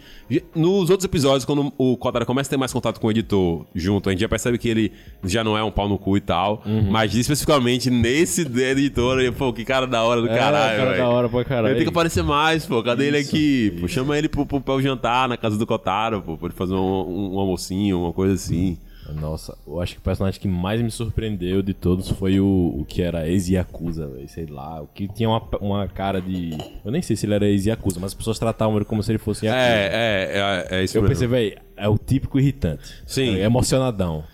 [0.55, 4.09] Nos outros episódios, quando o Kotaro começa a ter mais contato com o editor junto,
[4.09, 6.62] a gente já percebe que ele já não é um pau no cu e tal.
[6.64, 6.90] Uhum.
[6.90, 10.90] Mas especificamente nesse da editora, ele, pô, que cara da hora do É, caralho, cara
[10.90, 11.02] velho.
[11.02, 11.69] da hora pra caralho.
[11.69, 12.83] Ele tem que aparecer mais, pô.
[12.83, 13.76] Cadê ele Isso, aqui?
[13.81, 16.75] Pô, chama ele pro, pro, pro jantar na casa do Kotaro, pô, pra ele fazer
[16.75, 18.78] um, um, um almocinho, uma coisa assim.
[19.14, 22.84] Nossa, eu acho que o personagem que mais me surpreendeu de todos foi o, o
[22.86, 24.82] que era ex-Yakuza, sei lá.
[24.82, 26.50] O que tinha uma, uma cara de.
[26.84, 29.18] Eu nem sei se ele era ex-Yakuza, mas as pessoas tratavam ele como se ele
[29.18, 29.64] fosse Yakuza.
[29.64, 31.14] É, é, é, é isso Eu mesmo.
[31.14, 33.02] pensei, velho, é o típico irritante.
[33.06, 33.36] Sim.
[33.36, 34.24] É emocionadão.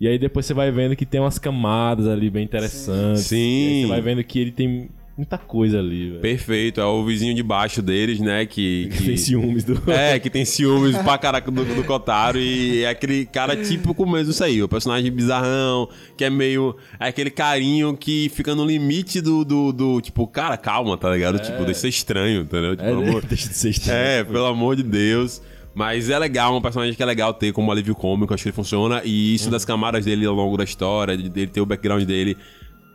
[0.00, 3.22] E aí depois você vai vendo que tem umas camadas ali bem interessantes.
[3.24, 3.82] Sim.
[3.82, 4.88] Você vai vendo que ele tem
[5.20, 6.20] muita coisa ali, velho.
[6.20, 8.46] Perfeito, é o vizinho de baixo deles, né?
[8.50, 9.04] Que, que...
[9.04, 9.80] Tem ciúmes do.
[9.90, 14.30] É, que tem ciúmes pra caraca do, do Kotaro e é aquele cara típico mesmo
[14.32, 16.76] isso aí, o personagem bizarrão, que é meio.
[16.98, 21.38] É aquele carinho que fica no limite do, do, do, tipo, cara, calma, tá ligado?
[21.38, 22.76] Tipo, deixa de ser estranho, entendeu?
[22.76, 23.98] Tipo, É, pelo amor- deixa de ser estranho.
[23.98, 25.40] É, pelo amor de Deus.
[25.72, 28.56] Mas é legal, um personagem que é legal ter como alívio cômico, acho que ele
[28.56, 29.02] funciona.
[29.04, 32.36] E isso das camadas dele ao longo da história, de- dele ter o background dele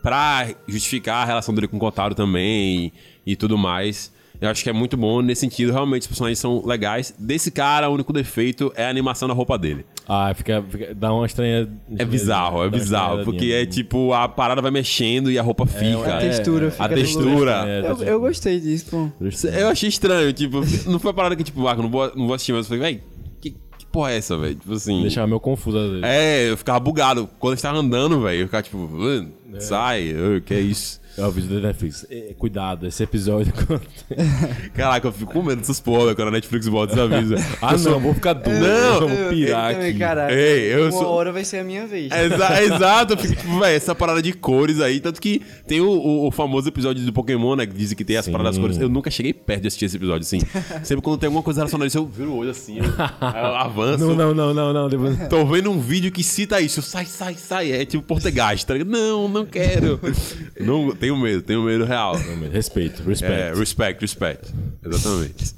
[0.05, 2.93] pra justificar a relação dele com o Kotaro também
[3.25, 4.13] e, tudo mais.
[4.39, 7.15] Eu acho que é muito bom nesse sentido, realmente os personagens são legais.
[7.17, 9.83] Desse cara, o único defeito é a animação da roupa dele.
[10.07, 11.67] Ah, fica, fica- dá uma estranha.
[11.97, 16.17] É bizarro, é bizarro, porque é tipo, a parada vai mexendo e a roupa fica.
[16.17, 17.51] A textura é, fica a no textura.
[17.65, 19.09] É, Eu, eu gostei disso, pô.
[19.57, 22.35] Eu achei estranho, tipo, não foi uma parada que, tipo, ah, não vou, não vou
[22.35, 23.03] assistir, mas eu falei, véi,
[23.95, 24.55] porra é essa, velho?
[24.55, 25.01] Tipo assim.
[25.01, 26.03] Deixava meio confuso às vezes.
[26.03, 27.29] É, eu ficava bugado.
[27.39, 30.13] Quando a gente tava andando, velho, eu ficava tipo, "Mano, sai,
[30.45, 30.99] que é isso?
[31.17, 32.05] É o vídeo da Netflix.
[32.09, 33.53] É, cuidado, esse episódio.
[34.73, 37.35] Caraca, eu fico com medo dessas porra quando a Netflix bota esse aviso.
[37.61, 38.55] ah, não, vou ficar duro.
[38.59, 39.99] Não, eu vou pirar eu também, aqui.
[39.99, 40.35] caralho.
[40.35, 42.11] Ei, eu Uma sou- hora vai ser a minha vez.
[42.11, 44.99] Exa- exato, eu fico tipo, velho, essa parada de cores aí.
[44.99, 47.65] Tanto que tem o, o- o famoso episódio do Pokémon, né?
[47.65, 48.31] Que dizem que tem as Sim.
[48.31, 48.77] paradas das cores.
[48.77, 50.39] Eu nunca cheguei perto de assistir esse episódio, assim.
[50.83, 53.55] Sempre quando tem alguma coisa relacionada a isso, eu viro o olho assim, eu, eu
[53.55, 54.05] avanço.
[54.05, 54.89] Não, não, não, não, não.
[54.89, 55.17] Depois...
[55.29, 56.81] Tô vendo um vídeo que cita isso.
[56.81, 57.71] Sai, sai, sai.
[57.71, 58.89] É tipo português, tá ligado?
[58.89, 59.99] Não, não quero.
[60.59, 62.15] não, tenho medo, tenho medo real.
[62.51, 63.31] Respeito, respeito.
[63.31, 64.53] É, respect, respect.
[64.83, 65.55] Exatamente.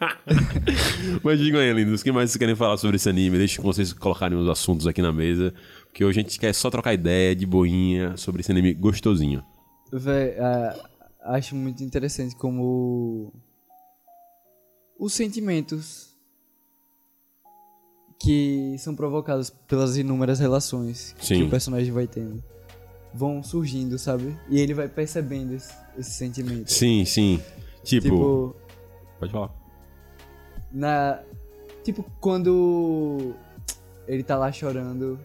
[1.22, 3.36] Mas digam aí, lindos, o que mais vocês querem falar sobre esse anime?
[3.36, 5.52] Deixa vocês colocarem os assuntos aqui na mesa.
[5.84, 9.44] Porque hoje a gente quer só trocar ideia de boinha sobre esse anime gostosinho.
[9.92, 10.88] Véi, ah,
[11.24, 13.32] acho muito interessante como
[14.98, 16.08] os sentimentos
[18.22, 21.42] que são provocados pelas inúmeras relações que Sim.
[21.42, 22.42] o personagem vai tendo
[23.12, 24.36] vão surgindo, sabe?
[24.48, 26.70] E ele vai percebendo esse, esse sentimento.
[26.70, 27.40] Sim, sim.
[27.82, 28.08] Tipo.
[28.08, 28.56] Tipo,
[29.18, 29.50] Pode falar.
[30.72, 31.20] na
[31.84, 33.34] tipo quando
[34.06, 35.18] ele tá lá chorando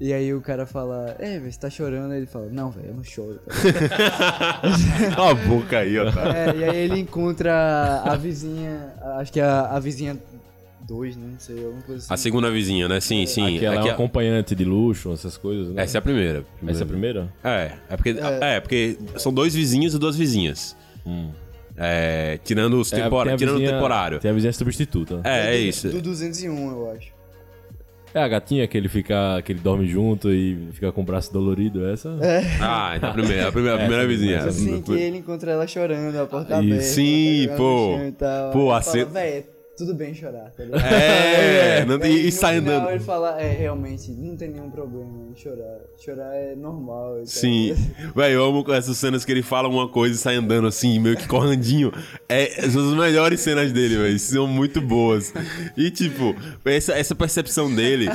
[0.00, 3.02] e aí o cara fala, é, você tá chorando, ele fala, não, velho, eu não
[3.02, 3.40] choro.
[3.48, 4.62] tá
[5.16, 6.04] Cala a boca aí, ó.
[6.32, 10.16] É, e aí ele encontra a vizinha, acho que é a, a vizinha
[10.88, 11.26] 2, né?
[11.32, 12.14] Não sei, alguma coisa assim.
[12.14, 12.98] A segunda vizinha, né?
[12.98, 13.56] Sim, sim.
[13.58, 15.82] Aquela é um acompanhante de luxo, essas coisas, né?
[15.82, 16.44] Essa é a primeira.
[16.66, 17.32] Essa é a primeira?
[17.44, 18.60] É, é porque, é.
[18.60, 20.74] porque são dois vizinhos e duas vizinhas.
[21.76, 24.18] É, tirando os É, tempora- tirando o vizinha- temporário.
[24.18, 25.20] Tem a vizinha substituta.
[25.24, 25.88] É, é isso.
[25.90, 27.16] Do 201, eu acho.
[28.14, 29.40] É a gatinha que ele fica.
[29.44, 32.08] que ele dorme junto e fica com o braço dolorido, essa?
[32.22, 32.40] É.
[32.60, 34.38] Ah, então a primeira, a primeira, a primeira vizinha.
[34.44, 36.82] Assim que ele encontra ela chorando, a porta E aberta.
[36.82, 37.98] sim, ela pô.
[38.52, 39.44] Pô, a fala, ce- Véi,
[39.78, 40.84] tudo bem chorar, tá ligado?
[40.84, 42.90] É, não- Aí, e, e sai final andando.
[42.90, 45.78] Ele fala, é, realmente, não tem nenhum problema em chorar.
[45.96, 47.20] Chorar é normal.
[47.24, 47.74] Sim,
[48.14, 51.16] velho, eu amo essas cenas que ele fala uma coisa e sai andando assim, meio
[51.16, 51.92] que corrandinho.
[52.28, 54.18] É, são as melhores cenas dele, velho.
[54.18, 55.32] São muito boas.
[55.76, 58.08] E, tipo, essa, essa percepção dele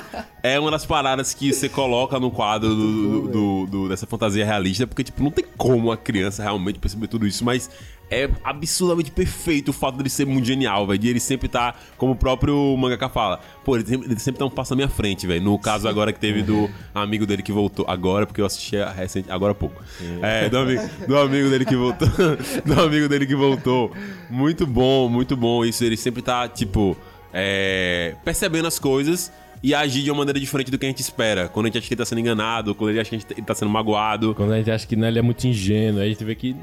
[0.44, 4.86] é uma das paradas que você coloca no quadro do, do- do- dessa fantasia realista,
[4.86, 7.70] porque, tipo, não tem como a criança realmente perceber tudo isso, mas
[8.12, 11.00] é absurdamente perfeito o fato dele ser muito genial, velho.
[11.00, 14.46] De ele sempre tá, como o próprio mangaka fala, pô, ele sempre, ele sempre tá
[14.46, 15.42] um passo à minha frente, velho.
[15.42, 18.92] No caso agora que teve do amigo dele que voltou, agora, porque eu assisti a
[18.92, 19.82] recente, agora há pouco.
[20.22, 20.78] É, do, ami-
[21.08, 22.08] do amigo dele que voltou,
[22.66, 23.92] do amigo dele que voltou.
[24.30, 25.84] Muito bom, muito bom isso.
[25.86, 26.96] Ele sempre tá, tipo,
[27.34, 29.32] é, percebendo as coisas
[29.64, 31.48] e agir de uma maneira diferente do que a gente espera.
[31.48, 33.32] Quando a gente acha que ele tá sendo enganado, quando ele acha que a gente-
[33.32, 34.36] ele tá sendo magoado.
[34.36, 36.54] Quando a gente acha que né, ele é muito ingênuo, aí a gente vê que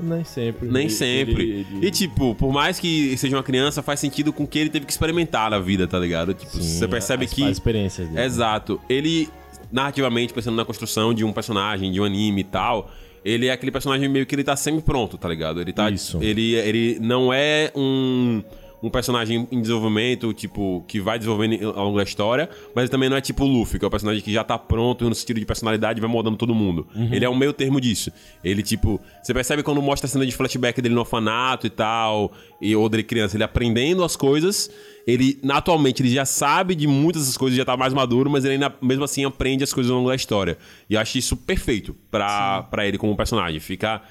[0.00, 0.68] nem sempre.
[0.68, 1.42] Nem Ele- sempre.
[1.42, 4.58] ele- ele- E, tipo, por mais que seja uma criança, faz sentido com o que
[4.60, 6.32] ele teve que experimentar na vida, tá ligado?
[6.34, 7.42] Tipo, Sim, você percebe as- que.
[7.42, 8.24] As experiências dele.
[8.24, 8.80] Exato.
[8.88, 9.28] Ele,
[9.72, 12.90] narrativamente, pensando na construção de um personagem, de um anime e tal,
[13.24, 15.60] ele é aquele personagem meio que ele tá sempre pronto, tá ligado?
[15.60, 15.90] Ele tá.
[15.90, 16.18] Isso.
[16.22, 18.42] Ele, ele não é um.
[18.86, 23.08] Um personagem em desenvolvimento, tipo, que vai desenvolvendo ao longo da história, mas ele também
[23.08, 25.40] não é tipo o Luffy, que é o personagem que já tá pronto no sentido
[25.40, 26.86] de personalidade e vai moldando todo mundo.
[27.12, 28.12] Ele é um meio termo disso.
[28.44, 32.32] Ele, tipo, você percebe quando mostra a cena de flashback dele no orfanato e tal,
[32.60, 34.70] e, ou dele criança, ele aprendendo as coisas,
[35.06, 38.54] ele, atualmente, ele já sabe de muitas dessas coisas, já tá mais maduro, mas ele
[38.54, 40.58] ainda, mesmo assim, aprende as coisas ao longo da história.
[40.88, 43.60] E eu acho isso perfeito pra, pra ele como personagem.
[43.60, 44.02] Fica,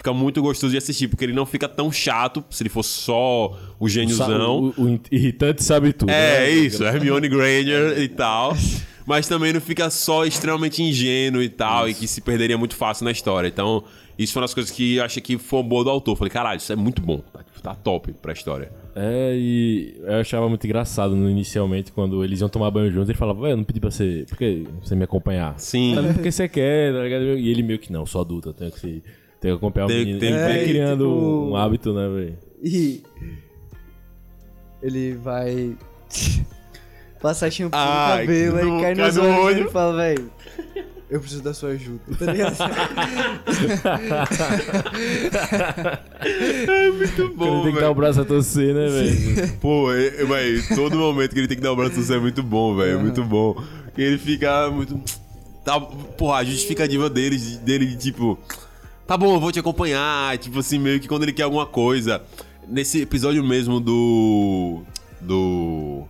[0.00, 3.54] fica muito gostoso de assistir, porque ele não fica tão chato, se ele fosse só
[3.78, 4.72] o gêniozão.
[4.78, 6.10] O, o irritante sabe tudo.
[6.10, 6.50] É, né?
[6.50, 8.56] isso, Hermione Granger e tal.
[9.06, 13.04] Mas também não fica só extremamente ingênuo e tal, e que se perderia muito fácil
[13.04, 13.48] na história.
[13.48, 13.84] Então,
[14.18, 16.16] isso foi uma das coisas que eu achei que foi boa do autor.
[16.16, 18.72] Falei, caralho, isso é muito bom, tá, tá top pra história.
[18.94, 23.18] É, e eu achava muito engraçado no, inicialmente, quando eles iam tomar banho juntos, ele
[23.18, 25.58] falava, eu não pedi pra você, por que você me acompanhar?
[25.58, 25.94] Sim.
[26.14, 27.38] Porque você quer, tá ligado?
[27.38, 29.02] E ele meio que, não, sou adulto, eu tenho que,
[29.40, 30.18] tenho que acompanhar o Tem- menino.
[30.20, 32.38] tem- ele vai tem- criando tipo- um hábito, né, velho?
[32.62, 33.02] E
[34.82, 35.76] ele vai
[37.20, 39.58] passar shampoo Ai, no cabelo no- e cai nos no olhos e olho.
[39.60, 40.30] ele fala, velho,
[41.10, 42.56] eu preciso da sua ajuda, tá ligado?
[46.96, 49.52] Muito Porque ele tem que dar o braço a torcer, né, velho?
[49.60, 52.14] Pô, é, é, véi, todo momento que ele tem que dar o braço a você
[52.14, 52.98] é muito bom, velho.
[52.98, 53.62] É muito bom.
[53.96, 55.00] E ele fica muito.
[55.64, 58.38] Tá, porra, a justificativa dele, dele de tipo.
[59.10, 60.38] Tá bom, eu vou te acompanhar.
[60.38, 62.22] Tipo assim, meio que quando ele quer alguma coisa.
[62.68, 64.82] Nesse episódio mesmo do.
[65.20, 66.06] Do.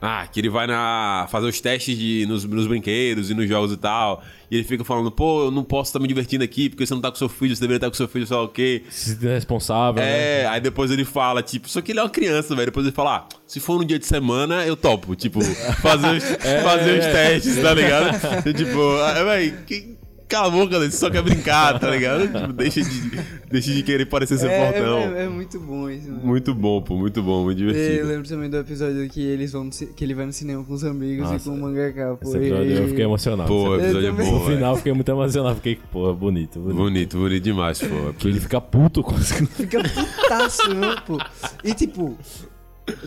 [0.00, 3.72] Ah, que ele vai na fazer os testes de, nos, nos brinquedos e nos jogos
[3.72, 4.22] e tal.
[4.48, 7.00] E ele fica falando, pô, eu não posso estar me divertindo aqui porque você não
[7.00, 8.84] tá com seu filho, você deveria estar com seu filho, sei lá o quê.
[8.88, 10.42] Se sentir responsável, né?
[10.42, 12.66] É, aí depois ele fala, tipo, só que ele é uma criança, velho.
[12.66, 15.16] Depois ele fala, ah, se for um dia de semana, eu topo.
[15.16, 15.40] Tipo,
[15.82, 16.24] fazer os,
[16.62, 18.16] fazer os testes, tá ligado?
[18.56, 19.97] Tipo, ah, velho, que-
[20.28, 22.28] cala a boca, você só quer brincar, tá ligado?
[22.28, 23.10] Tipo, deixa de,
[23.50, 24.98] deixa de querer parecer ser é, fortão.
[25.16, 26.20] é, é muito bom isso, mano.
[26.26, 28.08] Muito bom, pô, muito bom, muito E Eu divertido.
[28.08, 31.30] lembro também do episódio que eles vão que ele vai no cinema com os amigos
[31.30, 32.28] Nossa, e com o mangaka, pô.
[32.28, 33.48] Esse episódio eu e- fiquei emocionado.
[33.48, 36.76] Pô, o episódio é bom, No final eu fiquei muito emocionado, fiquei, pô, bonito, bonito.
[36.76, 38.12] Bonito, bonito demais, pô.
[38.18, 41.18] Que ele fica puto com as Fica putaço, né, pô?
[41.64, 42.16] E tipo,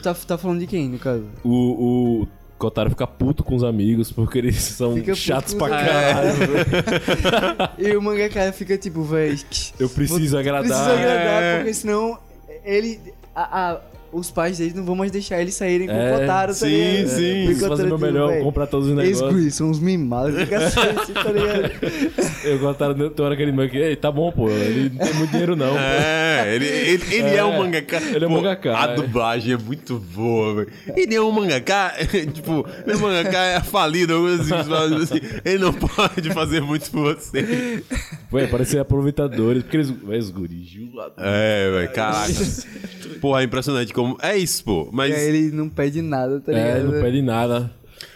[0.01, 1.25] tá, tá falando de quem, no caso?
[1.43, 2.27] O, o
[2.61, 6.29] Kotaro fica puto com os amigos porque eles são Fica chatos pra caralho.
[7.77, 9.37] E o mangaka fica tipo, véi,
[9.79, 10.67] Eu preciso agradar.
[10.69, 11.55] Precisa agradar, É.
[11.57, 12.17] porque senão
[12.63, 12.99] ele.
[13.35, 13.81] a- a-
[14.13, 16.67] os pais dele não vão mais deixar eles saírem com É, o Kotaro, tá sim,
[16.67, 17.07] ligado?
[17.07, 17.45] sim.
[17.45, 19.55] Porque Preciso o fazer meu tipo, melhor, véi, comprar todos os negócios.
[19.55, 21.71] são uns mimados do cacete, tá ligado?
[22.43, 25.13] Eu Kotaro tem hora que ele meio que, ei, tá bom, pô, ele não tem
[25.13, 25.69] muito dinheiro não.
[25.69, 25.79] pô."
[26.31, 27.97] É, ele, ele, ele é, É, um mangaka.
[27.97, 28.95] ele é um mangaka, A é.
[28.95, 30.71] dublagem é muito boa, velho.
[30.95, 31.93] Ele é um mangaka,
[32.33, 37.15] tipo, ele é um mangaka é falido, assim, assim, ele não pode fazer muito por
[37.15, 37.83] você.
[38.31, 40.71] Ué, parece aproveitadores, porque eles, véi, os guris.
[41.17, 42.33] É, velho, caraca.
[43.19, 44.17] Porra, é impressionante como.
[44.21, 44.89] É isso, pô.
[44.91, 46.77] Mas aí ele não pede nada, tá ligado?
[46.77, 47.71] É, não pede nada.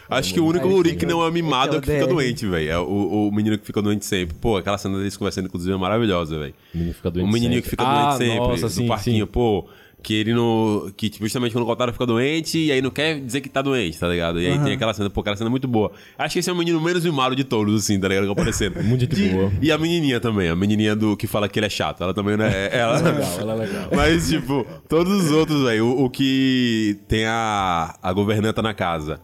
[0.09, 2.07] Acho que o único Aí Uri fica- que não é mimado é o que fica
[2.07, 2.69] doente, velho.
[2.69, 4.35] É o, o menino que fica doente sempre.
[4.35, 6.53] Pô, aquela cena deles conversando, inclusive, é maravilhosa, velho.
[6.73, 9.65] O menino fica doente O menininho que fica ah, doente sempre, Nossa, do parquinho, pô.
[10.03, 10.91] Que ele não.
[10.95, 13.59] Que tipo, justamente quando o Kotaro fica doente e aí não quer dizer que tá
[13.59, 14.39] doente, tá ligado?
[14.39, 15.91] E aí tem aquela cena, pô, aquela cena é muito boa.
[16.15, 18.25] Acho que esse é o menino menos mimado de todos, assim, tá ligado?
[18.25, 18.75] Que aparecendo.
[18.85, 19.51] Muito gente boa.
[19.59, 22.03] E a menininha também, a menininha do que fala que ele é chato.
[22.03, 22.69] Ela também não é.
[22.71, 23.89] Ela, Legal, ela é legal.
[23.95, 29.19] Mas, tipo, todos os outros, velho, o, o que tem a, a governanta na casa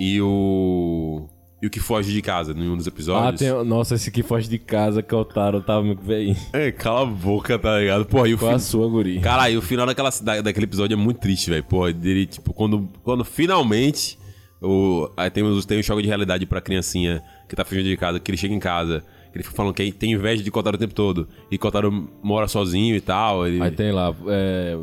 [0.00, 1.28] e o.
[1.62, 3.40] E o que foge de casa em um dos Ah, episódios.
[3.40, 6.36] tem, nossa, esse que foge de casa, que Otaro tava muito velho.
[6.52, 8.04] É, cala a boca, tá ligado?
[8.04, 9.18] Porra, e o Qual a sua, guri?
[9.20, 11.64] Caralho, o final daquela, da, daquele episódio é muito triste, velho.
[11.64, 14.18] Porra, dele, tipo, quando, quando finalmente
[14.60, 18.20] o, aí tem, tem um choque de realidade pra criancinha que tá fugindo de casa,
[18.20, 19.02] que ele chega em casa,
[19.34, 21.28] ele fica falando que tem inveja de Kotaro o tempo todo.
[21.50, 23.46] E Kotaro mora sozinho e tal.
[23.46, 23.60] Ele...
[23.60, 24.76] Aí tem lá, é.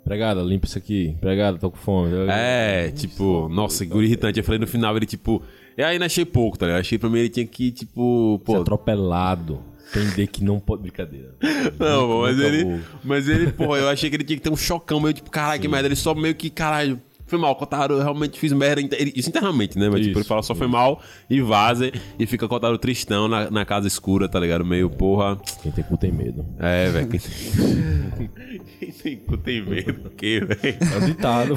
[0.00, 1.08] Empregada, limpa isso aqui.
[1.08, 2.10] Empregada, tô com fome.
[2.28, 4.38] É, tipo, nossa, que guri irritante.
[4.38, 5.42] Eu falei no final, ele, tipo.
[5.78, 6.80] E aí ainda achei pouco, tá ligado?
[6.80, 8.60] Achei pra mim ele tinha que, tipo, Ser pô.
[8.60, 9.60] atropelado.
[9.88, 10.82] Entender que não pode.
[10.82, 11.34] Brincadeira.
[11.78, 12.80] Não, pô, mas ele.
[13.04, 15.60] Mas ele, pô, eu achei que ele tinha que ter um chocão meio tipo, caralho,
[15.60, 15.86] que merda.
[15.86, 17.00] Ele só meio que, caralho.
[17.26, 18.80] Foi mal, Kotaro eu realmente fiz merda.
[18.96, 19.88] ele- Isso internamente, né?
[19.88, 23.50] Mas tipo, Isso, ele fala só foi mal e vaza e fica Kotaro tristão na,
[23.50, 24.64] na casa escura, tá ligado?
[24.64, 25.36] Meio, porra.
[25.62, 26.46] Quem tem cu tem medo.
[26.58, 27.08] É, velho.
[27.08, 28.30] Quem tem...
[28.78, 30.76] quem tem cu tem medo, o quê, velho?
[30.80, 31.56] É um ditado.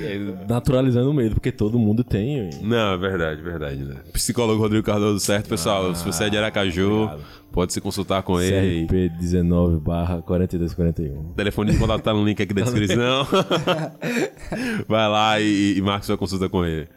[0.00, 2.50] É, Naturalizando o medo, porque todo mundo tem.
[2.62, 3.76] Não, é verdade, verdade.
[3.82, 3.96] Né?
[4.12, 5.94] Psicólogo Rodrigo Cardoso, certo, pessoal?
[5.94, 7.22] Se você é de Aracaju, obrigado.
[7.52, 8.86] Pode se consultar com ele.
[8.86, 11.30] CRP 19 barra 4241.
[11.30, 13.26] O telefone de contato tá no link aqui da descrição.
[14.88, 16.88] Vai lá e, e marca sua consulta com ele.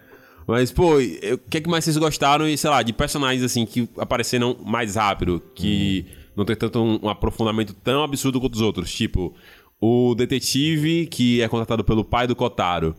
[0.47, 3.65] Mas, pô, o que, é que mais vocês gostaram, e, sei lá, de personagens assim
[3.65, 8.61] que apareceram mais rápido, que não tem tanto um, um aprofundamento tão absurdo quanto os
[8.61, 8.93] outros?
[8.93, 9.33] Tipo,
[9.81, 12.95] o detetive que é contratado pelo pai do Kotaro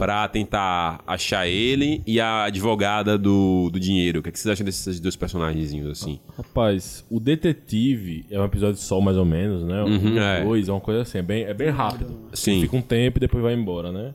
[0.00, 4.20] pra tentar achar ele e a advogada do, do dinheiro.
[4.20, 6.18] O que, é que vocês acham desses dois personagenzinhos assim?
[6.38, 9.84] Rapaz, o detetive é um episódio só, mais ou menos, né?
[9.84, 10.42] Um, Uhum, é.
[10.42, 12.18] dois, é uma coisa assim, é bem, é bem rápido.
[12.32, 12.62] Sim.
[12.62, 14.14] Fica um tempo e depois vai embora, né?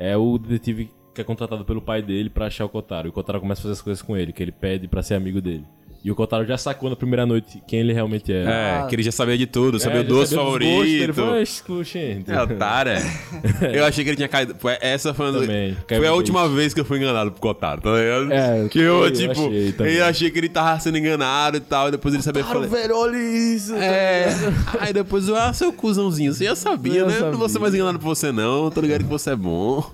[0.00, 3.06] É o detetive que é contratado pelo pai dele pra achar o Kotaro.
[3.06, 5.14] E o Kotaro começa a fazer as coisas com ele, que ele pede pra ser
[5.14, 5.64] amigo dele.
[6.02, 8.44] E o Kotaro já sacou na primeira noite quem ele realmente é.
[8.44, 11.14] É, que ele já sabia de tudo, sabia É, o doce sabia gostos favorito.
[11.14, 12.32] Falou, "Oxe, gente.
[12.32, 13.02] É, otário, é.
[13.78, 14.54] Eu achei que ele tinha caído.
[14.58, 17.90] Foi, essa foi, Também, foi a última vez que eu fui enganado pro Kotaro, tá
[17.90, 18.32] ligado?
[18.32, 21.88] É, que eu, eu tipo, achei eu achei que ele tava sendo enganado e tal,
[21.88, 22.66] e depois ele sabia falar.
[22.66, 23.74] velho, olha isso.
[23.74, 24.28] É,
[24.80, 27.20] aí depois eu, ah, seu cuzãozinho, você já sabia, Eu né?
[27.20, 27.60] Não vou ser sabia.
[27.60, 28.70] mais enganado por você, não.
[28.70, 29.84] Tô ligado que você é bom.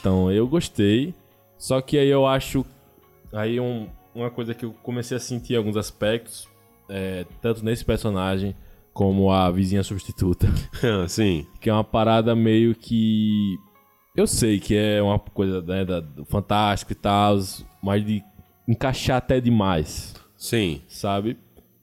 [0.00, 1.14] Então, eu gostei.
[1.58, 2.64] Só que aí eu acho.
[3.32, 6.48] Aí um- uma coisa que eu comecei a sentir alguns aspectos,
[6.88, 8.54] é, tanto nesse personagem
[8.92, 10.48] como a vizinha substituta,
[11.08, 11.46] Sim.
[11.60, 13.56] que é uma parada meio que.
[14.16, 17.38] Eu sei que é uma coisa né, da, do fantástico e tal,
[17.80, 18.22] mas de
[18.66, 20.82] encaixar até demais, Sim.
[20.88, 21.38] sabe?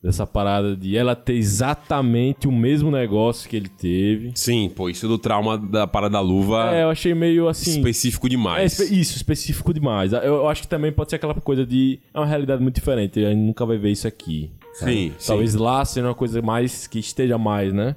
[0.05, 4.31] Dessa parada de ela ter exatamente o mesmo negócio que ele teve.
[4.35, 7.71] Sim, pô, isso do trauma da parada da luva É, eu achei meio assim.
[7.71, 8.79] específico É, demais.
[8.79, 10.13] espe- isso, específico demais.
[10.13, 11.99] Eu, eu acho que também pode ser aquela coisa de.
[12.13, 13.19] É uma realidade muito diferente.
[13.25, 14.51] A gente nunca vai ver isso aqui.
[14.73, 14.91] sabe?
[14.91, 15.57] Sim, Talvez sim.
[15.57, 16.85] lá seja uma coisa mais.
[16.87, 17.95] que esteja mais, né?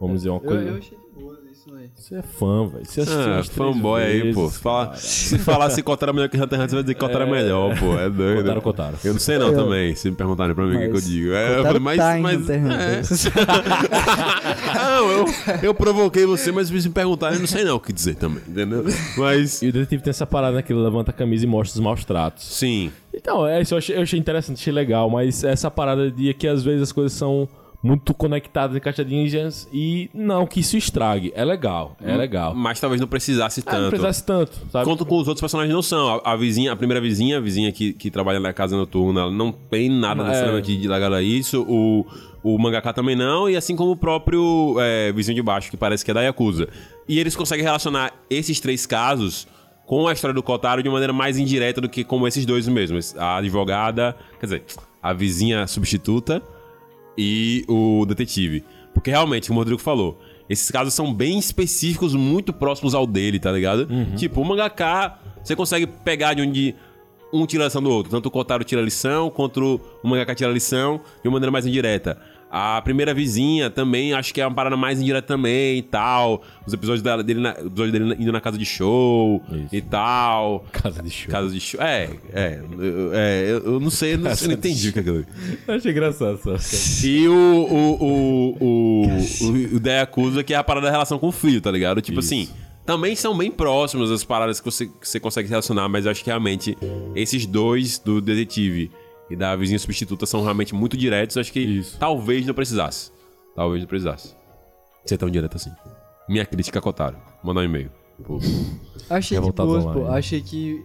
[0.00, 0.62] Vamos dizer, uma Eu, coisa.
[0.64, 0.98] eu achei
[1.94, 2.84] Você é fã, velho.
[2.86, 4.48] Você assistiu Ah, fanboy aí, pô.
[4.48, 6.94] Se, fala, se falar se Kotaro é melhor que Hunter x Hunter, você vai dizer
[6.94, 7.98] que Kotaro é melhor, pô.
[7.98, 8.42] É doido.
[8.42, 8.96] Kotaro, Kotaro.
[9.04, 11.04] Eu não sei não também, se me perguntarem pra mim o que, que eu Mas
[11.06, 11.32] digo.
[11.32, 11.96] É, eu Kotaro falei, mas...
[11.98, 12.60] tá em mas Hunter.
[12.66, 13.02] é.
[14.74, 15.26] não, eu,
[15.62, 18.42] eu provoquei você, mas se me perguntarem, eu não sei não o que dizer também,
[18.46, 18.84] entendeu?
[19.16, 19.62] Mas...
[19.62, 20.62] E o detetive tem essa parada, né?
[20.62, 22.44] Que ele levanta a camisa e mostra os maus tratos.
[22.44, 26.32] Sim, Então, é isso eu achei, eu achei interessante, achei legal, mas essa parada de
[26.34, 27.48] que às vezes as coisas são
[27.82, 31.32] muito conectadas, encaixadinhas e não que isso estrague.
[31.34, 32.54] É legal, é legal.
[32.54, 33.88] mas talvez não precisasse Ah, não tanto.
[33.90, 34.84] precisasse tanto, sabe?
[34.84, 36.20] Quanto com os outros personagens não são.
[36.24, 39.30] A, a vizinha, a primeira vizinha, a vizinha que, que trabalha na casa noturna, ela
[39.30, 40.60] não tem nada É.
[40.60, 41.64] de ligado a isso.
[41.68, 42.04] O,
[42.42, 46.04] o mangaka também não, e assim como o próprio é, vizinho de baixo, que parece
[46.04, 46.68] que é da Yakuza.
[47.08, 49.46] E eles conseguem relacionar esses três casos
[49.86, 53.16] com a história do Kotaro de maneira mais indireta do que como esses dois mesmos.
[53.16, 54.62] A advogada, quer dizer,
[55.02, 56.42] a vizinha substituta
[57.18, 58.64] e o detetive.
[58.94, 63.38] Porque realmente, como o Rodrigo falou, esses casos são bem específicos, muito próximos ao dele,
[63.38, 63.86] tá ligado?
[64.16, 66.74] Tipo, o mangaka, você consegue pegar de onde
[67.32, 68.10] um tira a lição do outro.
[68.10, 71.50] Tanto o Kotaro tira a lição, quanto o mangaka tira a lição de uma maneira
[71.50, 72.18] mais indireta.
[72.50, 76.42] A primeira vizinha também, acho que é uma parada mais indireta também e tal.
[76.66, 79.68] Os episódios dela- dele, na, episódio dele indo na casa de show Isso.
[79.74, 80.64] e tal.
[80.72, 81.30] Casa de show.
[81.30, 81.80] Casa de show.
[81.82, 82.60] É, é.
[82.78, 85.26] eu- é, eu, eu não sei, eu não, eu não entendi o que é aquilo.
[85.66, 87.06] Eu achei engraçado só.
[87.06, 89.06] E o, o, o, o,
[89.72, 92.00] o, o da Yakuza, que é a parada da relação com o filho, tá ligado?
[92.00, 92.32] Tipo Isso.
[92.34, 92.48] assim,
[92.86, 96.24] também são bem próximos as paradas que você, que você consegue relacionar, mas eu acho
[96.24, 96.76] que realmente
[97.14, 98.90] esses dois do detetive
[99.30, 101.36] e da vizinha substituta são realmente muito diretos.
[101.36, 101.96] Acho que Isso.
[101.98, 103.10] talvez não precisasse.
[103.54, 104.34] talvez não precisasse.
[105.04, 105.70] Ser tão direto assim.
[106.28, 107.16] Minha crítica a Kotaro.
[107.42, 107.90] Mandar um e-mail.
[108.24, 108.38] Pô,
[109.08, 109.90] Achei boas, pô.
[109.90, 110.18] online.
[110.18, 110.84] Achei que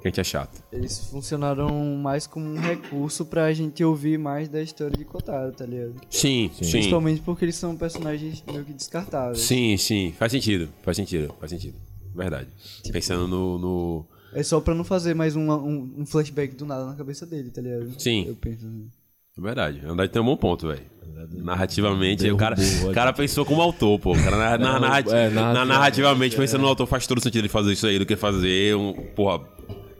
[0.00, 0.64] que a gente é chato.
[0.72, 5.66] eles funcionaram mais como um recurso pra gente ouvir mais da história de Kotaro, tá
[5.66, 5.94] ligado?
[6.08, 6.64] Sim, sim.
[6.64, 9.40] Sim, Principalmente porque eles são personagens meio que descartáveis.
[9.42, 10.14] sim.
[10.18, 10.70] Faz sentido.
[10.82, 11.34] Faz sentido.
[11.38, 11.76] Faz sentido.
[12.14, 12.48] Verdade.
[12.90, 14.06] Pensando no- no...
[14.32, 17.50] É só pra não fazer mais um, um, um flashback do nada na cabeça dele,
[17.50, 17.92] tá ligado?
[17.98, 18.24] Sim.
[18.28, 18.88] Eu penso assim.
[19.36, 19.80] É Verdade.
[19.86, 20.82] Andade tem um bom ponto, velho.
[21.32, 22.56] Narrativamente, o cara,
[22.88, 24.12] o cara pensou como autor, pô.
[24.12, 27.42] O cara na, na, narrati- é, na- narrativamente, narrativamente, pensando no autor, faz todo sentido
[27.42, 28.92] ele fazer isso aí do que fazer um.
[29.14, 29.40] Porra,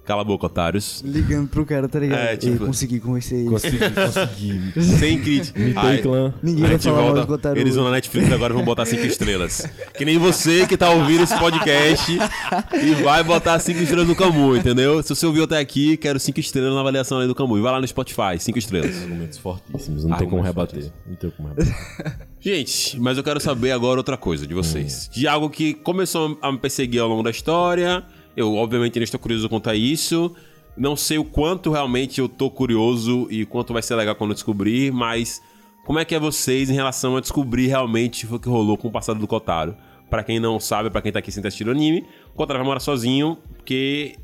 [0.04, 1.02] cala a boca, otários.
[1.04, 2.18] Ligando pro cara, tá ligado?
[2.20, 3.48] É, tipo- consegui convencer ele.
[3.48, 4.82] Consegui, consegui.
[4.98, 5.58] Sem crítica.
[5.60, 6.34] Mitei Aí- clã.
[6.42, 7.58] Ninguém vai falar mal volta, de Kotaro.
[7.58, 9.66] Eles vão na Netflix agora e vão botar cinco estrelas.
[9.96, 14.56] Que nem você que tá ouvindo esse podcast e vai botar cinco estrelas no Camu,
[14.56, 15.02] entendeu?
[15.02, 17.56] Se você ouviu até aqui, quero cinco estrelas na avaliação aí do Camu.
[17.58, 19.02] E vai lá no Spotify, cinco estrelas.
[19.02, 20.90] Argumentos fortíssimos, não tem como rebater.
[21.06, 21.74] Não tem como rebater.
[22.40, 25.10] Gente, mas eu quero saber agora outra coisa de vocês.
[25.12, 28.02] De algo que começou a me perseguir ao longo da história.
[28.36, 30.34] Eu, obviamente, ainda estou curioso quanto a isso.
[30.76, 34.34] Não sei o quanto realmente eu tô curioso e quanto vai ser legal quando eu
[34.34, 35.42] descobrir, mas
[35.84, 38.90] como é que é vocês em relação a descobrir realmente o que rolou com o
[38.90, 39.76] passado do Kotaro?
[40.08, 42.58] Pra quem não sabe, pra quem tá aqui sem ter assistido o anime, o Kotaro
[42.60, 44.16] vai morar sozinho, porque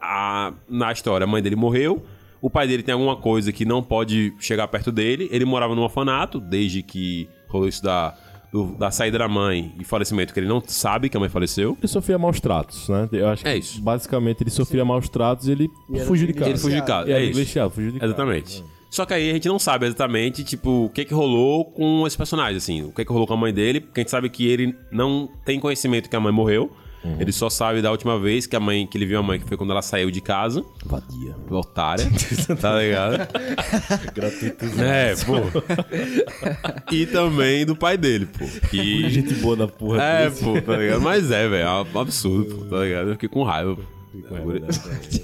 [0.00, 2.04] a- na história a mãe dele morreu,
[2.40, 5.82] o pai dele tem alguma coisa que não pode chegar perto dele, ele morava num
[5.82, 8.14] orfanato, desde que rolou isso da,
[8.54, 11.76] do- da saída da mãe e falecimento, que ele não sabe que a mãe faleceu.
[11.80, 13.08] Ele sofria maus tratos, né?
[13.10, 13.82] Eu acho que É isso.
[13.82, 16.50] basicamente ele sofria maus tratos e ele era fugiu de casa.
[16.50, 17.70] Ele fugiu de casa, E é era isso.
[17.70, 18.12] fugiu de casa.
[18.12, 18.64] Exatamente.
[18.88, 22.16] Só que aí a gente não sabe exatamente, tipo, o que que rolou com esse
[22.16, 22.82] personagem, assim.
[22.84, 25.28] O que que rolou com a mãe dele, porque a gente sabe que ele não
[25.44, 26.70] tem conhecimento que a mãe morreu.
[27.18, 29.46] Ele só sabe da última vez que a mãe, que ele viu a mãe, que
[29.46, 30.64] foi quando ela saiu de casa.
[30.84, 31.34] Vadia.
[31.50, 32.06] Otária,
[32.60, 33.28] tá ligado?
[34.14, 34.64] Gratuito.
[34.80, 35.34] É, pô.
[36.92, 38.44] E também do pai dele, pô.
[38.68, 39.08] Que...
[39.10, 40.02] Gente boa da porra.
[40.02, 41.00] É, pô, tá ligado?
[41.00, 43.08] Mas é, velho, é um absurdo, pô, tá ligado?
[43.08, 43.74] Eu fiquei com raiva.
[43.76, 43.82] pô.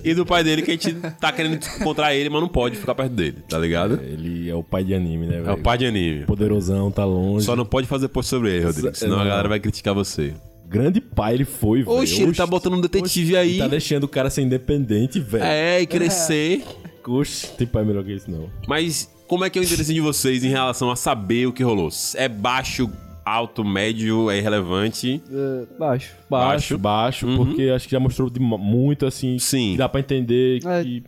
[0.04, 2.94] E do pai dele que a gente tá querendo encontrar ele, mas não pode ficar
[2.94, 4.00] perto dele, tá ligado?
[4.02, 5.54] Ele é o pai de anime, né, É velho?
[5.54, 6.24] o pai de anime.
[6.26, 7.46] Poderosão, tá longe.
[7.46, 9.26] Só não pode fazer post sobre ele, Rodrigo, senão a Não.
[9.28, 10.34] galera vai criticar você.
[10.70, 11.96] Grande pai ele foi, velho.
[11.98, 13.50] Oxe, ele tá botando um detetive aí.
[13.50, 15.42] Ele tá deixando o cara ser independente, velho.
[15.44, 16.62] É, e crescer.
[17.06, 18.48] Oxe, tem pai melhor que esse, não.
[18.68, 21.64] Mas como é que é o interesse de vocês em relação a saber o que
[21.64, 21.88] rolou?
[22.14, 22.88] É baixo,
[23.24, 25.20] alto, médio, é irrelevante?
[25.28, 26.14] É, baixo.
[26.30, 29.38] Baixo, baixo, porque acho que já mostrou muito, assim, Uhum.
[29.40, 29.72] Sim.
[29.72, 30.84] que dá pra entender É.
[30.84, 31.02] que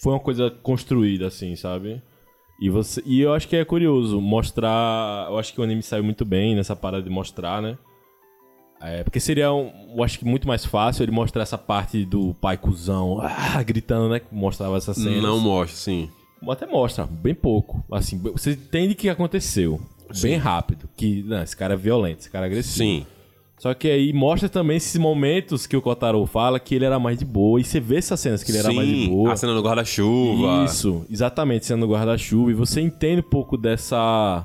[0.00, 2.00] foi uma coisa construída, assim, sabe?
[2.60, 5.26] E, você, e eu acho que é curioso mostrar.
[5.28, 7.76] Eu acho que o anime saiu muito bem nessa parada de mostrar, né?
[8.84, 12.34] É, porque seria, um, eu acho que muito mais fácil ele mostrar essa parte do
[12.34, 14.20] pai cuzão ah, gritando, né?
[14.20, 15.22] Que mostrava essa cena.
[15.22, 16.10] Não mostra, sim.
[16.46, 17.82] Até mostra, bem pouco.
[17.90, 19.80] Assim, você entende que aconteceu.
[20.20, 20.88] Bem rápido.
[20.96, 22.76] Que, não, esse cara é violento, esse cara é agressivo.
[22.76, 23.06] Sim.
[23.58, 27.18] Só que aí mostra também esses momentos que o Kotaro fala que ele era mais
[27.18, 27.58] de boa.
[27.58, 29.32] E você vê essas cenas que ele era mais de Sim, boa.
[29.32, 30.64] a cena do guarda-chuva.
[30.64, 32.50] Isso, exatamente, sendo no guarda-chuva.
[32.50, 34.44] E você entende um pouco dessa.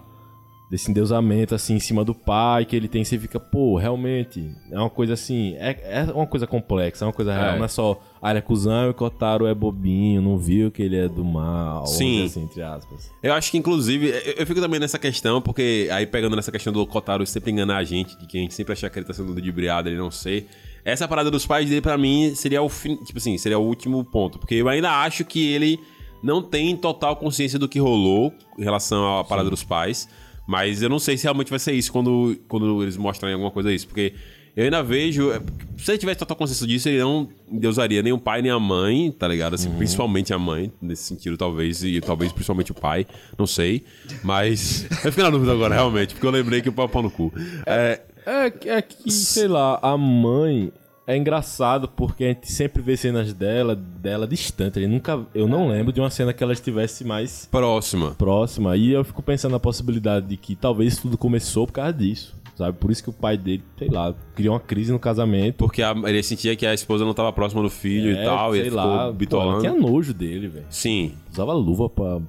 [0.70, 3.04] Desse endeusamento, assim, em cima do pai que ele tem.
[3.04, 4.56] Você fica, pô, realmente.
[4.72, 5.56] É uma coisa assim.
[5.56, 7.56] É, é uma coisa complexa, é uma coisa real.
[7.56, 7.58] É.
[7.58, 8.00] Não é só.
[8.22, 11.88] Ah, ele é e o Kotaro é bobinho, não viu que ele é do mal.
[11.88, 12.26] Sim.
[12.26, 13.10] Assim, entre aspas.
[13.24, 16.72] Eu acho que, inclusive, eu, eu fico também nessa questão, porque aí pegando nessa questão
[16.72, 19.14] do Kotaro sempre enganar a gente, de que a gente sempre achar que ele tá
[19.14, 20.48] sendo ludibriado, ele não ser.
[20.86, 24.04] Essa parada dos pais dele, pra mim, seria o fim, tipo assim, seria o último
[24.04, 24.38] ponto.
[24.38, 25.80] Porque eu ainda acho que ele
[26.22, 30.08] não tem total consciência do que rolou em relação à parada dos pais.
[30.50, 33.72] Mas eu não sei se realmente vai ser isso quando, quando eles mostrarem alguma coisa
[33.72, 33.86] isso.
[33.86, 34.16] Porque
[34.56, 35.32] eu ainda vejo.
[35.32, 35.40] é,
[35.78, 39.12] Se ele tivesse total consciência disso, ele não deusaria nem o pai nem a mãe,
[39.12, 39.54] tá ligado?
[39.54, 43.06] Assim, Principalmente a mãe, nesse sentido, talvez, e talvez principalmente o pai,
[43.38, 43.84] não sei.
[44.24, 44.88] Mas.
[45.06, 47.32] eu fiquei na dúvida agora, realmente, porque eu lembrei que o é pau no cu.
[47.68, 50.72] É, É, é que, sei lá, a mãe
[51.12, 54.80] é engraçado porque a gente sempre vê cenas dela, dela distante.
[54.80, 58.12] Ele nunca, eu não lembro de uma cena que ela estivesse mais próxima.
[58.12, 58.78] próxima.
[58.78, 62.38] E eu fico pensando na possibilidade de que talvez tudo começou por causa disso.
[62.56, 62.78] Sabe?
[62.78, 65.56] Por isso que o pai dele, sei lá, criou uma crise no casamento.
[65.56, 68.54] Porque a- ele sentia que a esposa não tava próxima do filho É, e tal,
[68.54, 69.60] e sei ficou lá, pô, ela bitolando.
[69.62, 70.66] tinha nojo dele, velho.
[70.70, 72.20] Sim, Usava luva pra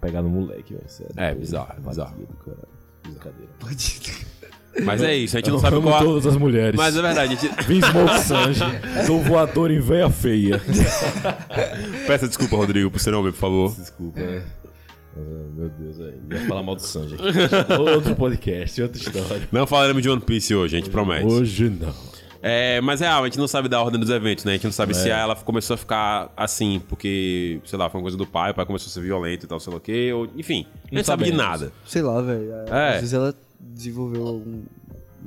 [0.00, 0.88] pegar no moleque, velho.
[0.88, 1.12] Sério.
[1.18, 2.16] É, bizarro, bizarro.
[2.16, 2.68] do caralho.
[3.02, 3.50] Brincadeira.
[4.82, 6.02] Mas é isso, a gente não Eu sabe qual.
[6.04, 6.76] todas as mulheres.
[6.76, 7.64] Mas é verdade, a gente.
[7.66, 8.60] Vim Smoke Sanji,
[9.06, 10.60] sou voador em veia feia.
[12.06, 13.74] Peça desculpa, Rodrigo, por ser homem, por favor.
[13.76, 14.42] Desculpa, né?
[15.16, 15.20] Ah,
[15.56, 16.14] meu Deus, aí.
[16.32, 17.72] Ia falar mal do Sanji aqui.
[17.80, 19.48] Outro podcast, outra história.
[19.52, 21.24] Não falaremos de One Piece hoje, a gente promete.
[21.26, 21.94] Hoje não.
[22.46, 24.52] É, mas é, a gente não sabe da ordem dos eventos, né?
[24.52, 28.02] A gente não sabe se ela começou a ficar assim, porque, sei lá, foi uma
[28.02, 30.12] coisa do pai, o pai começou a ser violento e tal, sei lá o quê.
[30.12, 31.72] Ou, enfim, a gente Não não sabe de nada.
[31.86, 32.52] Sei lá, velho.
[32.70, 32.88] É.
[32.88, 33.34] Às vezes ela
[33.72, 34.62] desenvolveu algum,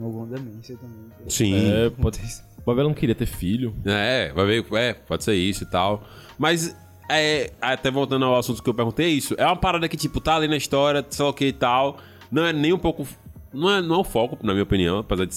[0.01, 1.29] alguma demência também.
[1.29, 1.55] Sim.
[1.55, 2.19] É, pode,
[2.63, 3.75] pode ver, ela não queria ter filho.
[3.85, 6.03] É, vai ver, é, pode ser isso e tal.
[6.38, 6.75] Mas,
[7.09, 10.35] é, até voltando ao assunto que eu perguntei, isso é uma parada que, tipo, tá
[10.35, 11.97] ali na história, sei lá o que e tal.
[12.31, 13.07] Não é nem um pouco.
[13.53, 15.35] Não é, não é o foco, na minha opinião, apesar de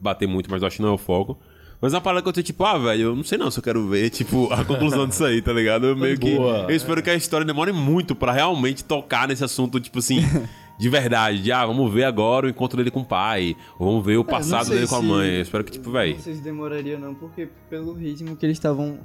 [0.00, 1.38] bater muito, mas eu acho que não é o foco.
[1.80, 3.58] Mas é uma parada que eu tô tipo, ah, velho, eu não sei não se
[3.58, 5.86] eu quero ver, tipo, a conclusão disso aí, tá ligado?
[5.86, 6.36] Eu meio que.
[6.36, 6.66] boa.
[6.68, 10.20] Eu espero que a história demore muito pra realmente tocar nesse assunto, tipo assim,
[10.80, 11.42] de verdade.
[11.42, 13.56] De, ah, vamos ver agora o encontro dele com o pai.
[13.78, 15.34] Ou vamos ver o passado sei dele com a mãe.
[15.36, 16.14] Eu espero que, tipo, velho.
[16.14, 18.98] Não sei se demoraria não, porque pelo ritmo que eles estavam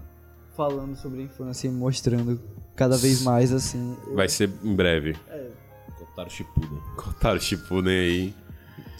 [0.56, 2.40] falando sobre a infância e mostrando
[2.76, 3.96] cada vez mais, assim...
[4.08, 5.16] eu Vai ser em breve.
[5.98, 6.80] Contaram Shippuden.
[6.96, 8.34] Cortaram o Shippuden aí.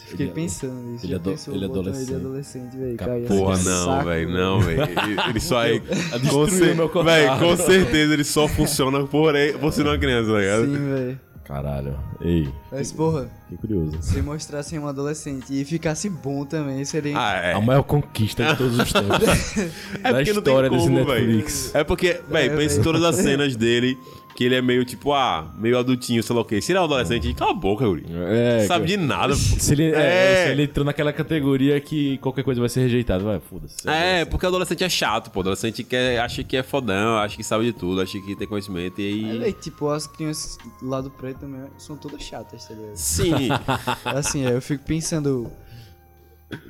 [0.06, 1.04] Fiquei pensando nisso.
[1.04, 2.08] ele já é ado- pensou ele é adolescente.
[2.10, 3.26] Ele adolescente, velho.
[3.26, 4.82] Porra, não, velho, não, velho.
[4.82, 5.80] Ele, ele só é.
[5.80, 9.98] Com, Destruiu cer meu véi, com certeza ele só funciona por, aí- por ser uma
[9.98, 10.64] criança, tá ligado?
[10.66, 11.20] Sim, velho.
[11.46, 11.96] Caralho.
[12.20, 13.96] Ei, Mas, porra, que curioso.
[14.02, 17.14] se mostrassem um adolescente e ficasse bom também, seria...
[17.16, 17.52] Ah, é.
[17.52, 19.56] A maior conquista de todos os tempos.
[20.02, 21.66] É da porque não tem história desse como, Netflix.
[21.72, 21.80] velho.
[21.80, 23.96] É porque, velho, É, pensa em todas as cenas dele,
[24.36, 26.60] que ele é meio tipo, ah, meio adultinho, sei lá o quê.
[26.60, 28.04] Se ele é um adolescente, cala a boca, Yuri.
[28.28, 29.38] É, Sabe de nada, pô.
[29.40, 30.44] Se ele, é, É.
[30.46, 33.88] se ele entrou naquela categoria que qualquer coisa vai ser rejeitada, vai, foda-se.
[33.88, 35.40] É, porque adolescente é chato, pô.
[35.40, 39.00] Adolescente quer, acha que é fodão, acha que sabe de tudo, acha que tem conhecimento
[39.00, 39.38] e É, aí.
[39.38, 42.94] véi, tipo, as crianças lá do preto também são todas chatas, tá ligado?
[42.96, 43.48] Sim.
[44.04, 45.50] Assim, é, eu fico pensando...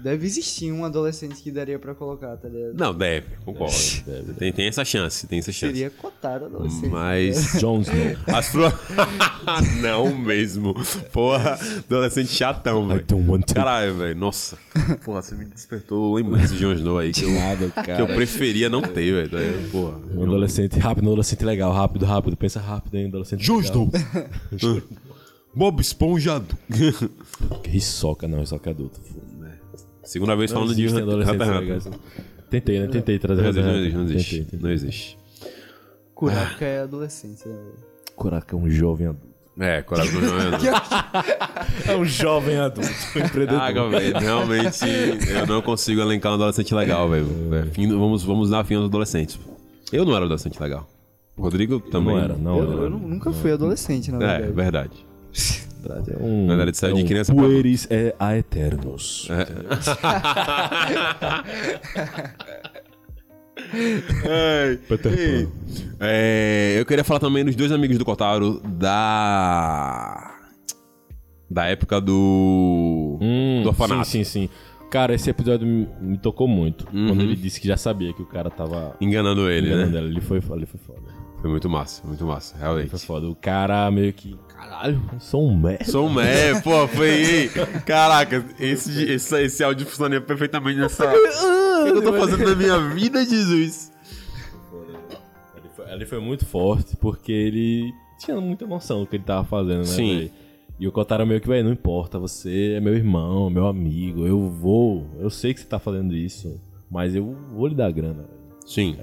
[0.02, 2.72] Deve existir um adolescente que daria pra colocar, tá ligado?
[2.74, 3.74] Não, deve, concordo.
[4.38, 5.74] Tem, tem essa chance, tem essa chance.
[5.74, 6.88] Seria Kotaro adolescente.
[6.88, 7.52] Mas.
[7.60, 8.16] Jon Snow.
[8.26, 8.62] As pro...
[9.82, 10.74] não mesmo.
[11.12, 13.04] Porra, adolescente chatão, velho.
[13.54, 14.16] Caralho, velho.
[14.16, 14.56] Nossa.
[15.04, 18.14] Porra, você me despertou lembrança de Jon Snow aí que eu, Nada, que eu cara.
[18.14, 19.30] preferia não ter, velho.
[19.30, 19.68] tá?
[19.70, 20.00] Porra.
[20.14, 22.34] Um adolescente rápido, um adolescente legal, rápido, rápido.
[22.34, 23.08] Pensa rápido, hein?
[23.08, 23.90] Adolescente Jon legal.
[24.52, 24.82] Snow.
[25.54, 26.56] Bob Esponjado.
[27.62, 29.00] Que Risoca, não, Risoca é adulto.
[30.06, 31.88] Segunda vez Não falando de Hunter x legais.
[32.48, 32.86] Tentei, né?
[32.86, 34.14] Tentei trazer Não Hunter existe, não Hunter.
[34.16, 34.38] existe.
[34.44, 35.18] Tentei, Não existe.
[36.14, 37.86] Kurapika é adolescente, né, velho?
[38.14, 39.26] Curaca é um jovem adulto.
[39.58, 40.38] É, coragem do João.
[41.86, 43.90] É um jovem adulto, um empreendedor.
[43.90, 44.18] Velho.
[44.18, 44.80] Realmente,
[45.30, 47.26] eu não consigo elencar um adolescente legal, velho.
[47.54, 49.38] É, Vamos, vamos dar fim aos adolescentes.
[49.92, 50.88] Eu não era adolescente legal.
[51.36, 52.14] O Rodrigo também.
[52.16, 52.58] Não era, não.
[52.58, 52.80] Eu, era.
[52.82, 55.04] eu nu- nunca fui adolescente, na É, verdade.
[55.86, 56.12] verdade.
[56.12, 59.28] é um, Na verdade, saiu é de um criança pra- Pueris é a eternos.
[63.58, 64.98] Ai, Pan.
[66.00, 70.34] é, eu queria falar também dos dois amigos do Kotaro da.
[71.48, 73.18] Da época do.
[73.20, 74.04] Hum, do orfanato.
[74.06, 74.48] Sim, sim, sim.
[74.90, 76.86] Cara, esse episódio me, me tocou muito.
[76.92, 77.08] Uhum.
[77.08, 79.98] Quando ele disse que já sabia que o cara tava Enganando ele, enganando né?
[79.98, 80.06] ela.
[80.08, 81.00] Ele foi, ele foi foda.
[81.40, 82.90] Foi muito massa, muito massa, realmente.
[82.90, 83.28] foi foda.
[83.28, 84.38] O cara meio que.
[84.48, 85.84] Caralho, sou um merda.
[85.84, 87.50] Sou um mé, pô, foi.
[87.84, 91.04] Caraca, esse, esse, esse áudio funcionaria perfeitamente nessa.
[91.76, 93.92] O que eu tô fazendo na minha vida, Jesus?
[95.54, 99.44] Ele foi, ele foi muito forte porque ele tinha muita noção do que ele tava
[99.44, 99.84] fazendo, né?
[99.84, 100.18] Sim.
[100.18, 100.32] véi?
[100.78, 104.48] E o Kotaro meio que, velho, não importa, você é meu irmão, meu amigo, eu
[104.50, 106.60] vou, eu sei que você tá fazendo isso,
[106.90, 108.58] mas eu vou lhe dar grana, velho.
[108.66, 108.96] Sim.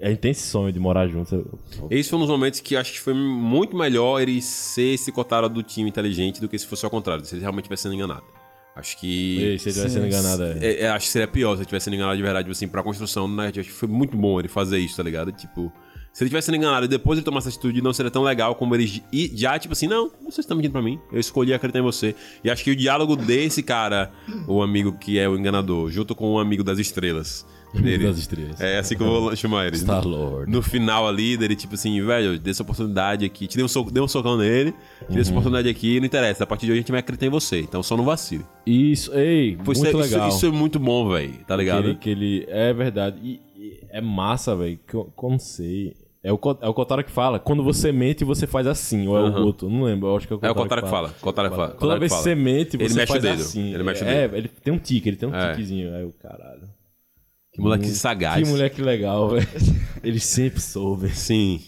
[0.00, 1.32] A gente tem esse sonho de morar juntos.
[1.32, 1.58] eu-
[1.90, 5.48] Esse foi um dos momentos que acho que foi muito melhor ele ser esse Kotaro
[5.48, 8.24] do time inteligente do que se fosse ao contrário, se ele realmente estivesse sendo enganado.
[8.74, 9.38] Acho que.
[9.40, 10.58] Ei, se ele tivesse sendo enganado, é.
[10.60, 12.68] É, é, acho que seria pior se ele tivesse sendo enganado de verdade, tipo assim,
[12.68, 13.62] pra construção narrativa.
[13.62, 15.32] Acho que foi muito bom ele fazer isso, tá ligado?
[15.32, 15.72] Tipo,
[16.12, 18.54] se ele tivesse sendo enganado e depois ele tomasse essa atitude, não seria tão legal
[18.54, 21.00] como ele e já, tipo assim, não, você está mentindo pra mim.
[21.10, 22.14] Eu escolhi acreditar em você.
[22.44, 24.12] E acho que o diálogo desse cara,
[24.46, 27.46] o amigo que é o enganador, junto com o amigo das estrelas.
[27.74, 28.60] Dele, das estrelas.
[28.60, 29.76] É assim que eu vou chamar ele.
[29.76, 30.50] Star-Lord.
[30.50, 33.46] No final ali, dele, tipo assim, velho, dê essa oportunidade aqui.
[33.46, 35.36] Te dei um, soco, dei um socão nele, te dei essa Uhum.
[35.38, 36.44] oportunidade aqui, não interessa.
[36.44, 37.60] A partir de hoje a gente vai acreditar em você.
[37.60, 38.44] Então só não vacile.
[38.66, 40.28] Isso, ei, isso, muito é, isso- legal.
[40.28, 41.34] isso é muito bom, velho.
[41.46, 41.88] Tá que ligado?
[41.88, 43.18] ele, que ele- é verdade.
[43.22, 45.94] E, e é massa, velho, que eu, que eu não sei.
[46.24, 49.20] É o, é o Kotaro que fala, quando você mente, você faz assim, ou é
[49.20, 49.40] Aham.
[49.40, 51.08] o Goto, não lembro, eu acho que é o É o Kotaro, Kotaro que fala.
[51.20, 51.68] Kotaro que fala.
[51.68, 52.34] Toda Kotaro vez que que fala.
[52.36, 53.74] você mente, Ele você mexe faz o dedo, assim.
[53.74, 54.36] ele mexe o é, dedo.
[54.36, 55.50] ele tem um tique, ele tem um É.
[55.52, 55.94] tiquezinho.
[55.94, 56.62] Aí o caralho.
[57.56, 58.44] Que moleque sagaz.
[58.44, 59.48] Que moleque legal, velho.
[60.04, 61.08] Ele sempre soube.
[61.08, 61.60] Sim.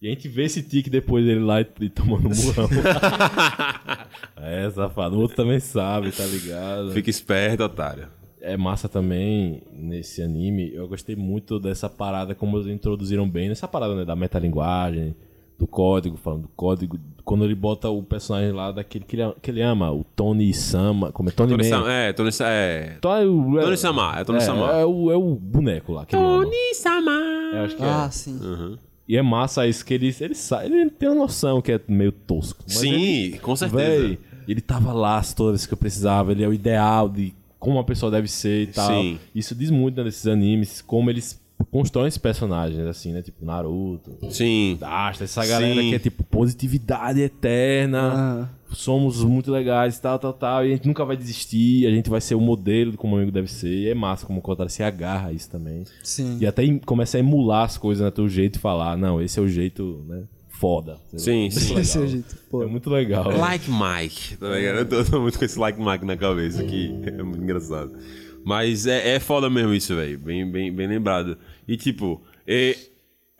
[0.00, 2.68] E a gente vê esse tique depois dele lá e, tomando um murrão.
[4.36, 5.16] é, safado.
[5.16, 6.92] O outro também sabe, tá ligado?
[6.92, 8.06] Fica esperto, otário.
[8.40, 10.72] é massa também nesse anime.
[10.72, 15.16] Eu gostei muito dessa parada, como eles introduziram bem, nessa parada né, da metalinguagem,
[15.64, 16.98] do código, falando do código.
[17.24, 21.10] Quando ele bota o personagem lá daquele que ele, que ele ama, o Tony Sama.
[21.10, 21.32] Como é?
[21.32, 21.68] Tony, Tony Man.
[21.70, 22.98] Sama, é, Tony Sama, é.
[23.00, 24.72] Tony, Tony Sama, é Tony é, Sama.
[24.72, 26.50] É o, é o boneco lá que ele ama.
[26.74, 27.10] Sama.
[27.54, 28.10] Eu acho que Ah, é.
[28.10, 28.78] sim.
[29.08, 32.10] E é massa isso que ele, ele sabe, ele tem uma noção que é meio
[32.12, 32.62] tosco.
[32.66, 34.02] mas Sim, ele- com certeza.
[34.08, 37.76] Véi, ele tava lá toda vez que eu precisava, ele é o ideal de como
[37.76, 38.88] uma pessoa deve ser e tal.
[39.02, 39.18] Sim.
[39.34, 41.40] Isso diz muito né, desses animes, como eles
[41.70, 43.22] constroem esses personagens, assim, né?
[43.22, 44.76] Tipo Naruto, Sim.
[44.78, 45.88] Dasta, essa galera Sim.
[45.90, 50.86] que é tipo positividade eterna, Ah, somos muito legais, tal, tal, tal, e a gente
[50.86, 53.68] nunca vai desistir, a gente vai ser o modelo de como o amigo deve ser,
[53.72, 55.84] e é massa como o Kotaro se agarra a isso também.
[56.02, 56.38] sim.
[56.40, 59.42] E até começa a emular as coisas no teu jeito de falar, não, esse é
[59.42, 60.98] o jeito, né, foda.
[61.16, 61.78] Sim, sim.
[61.78, 62.36] Esse é o jeito.
[62.50, 62.62] Pô.
[62.62, 63.36] É muito legal.
[63.36, 64.78] Like Mike, tá ligado?
[64.78, 66.94] Eu tô, tô muito com esse Like Mike na cabeça aqui.
[67.06, 67.92] É muito engraçado.
[68.44, 70.18] Mas é, é foda mesmo isso, velho.
[70.18, 71.38] Bem, bem, bem lembrado.
[71.66, 72.76] E tipo, e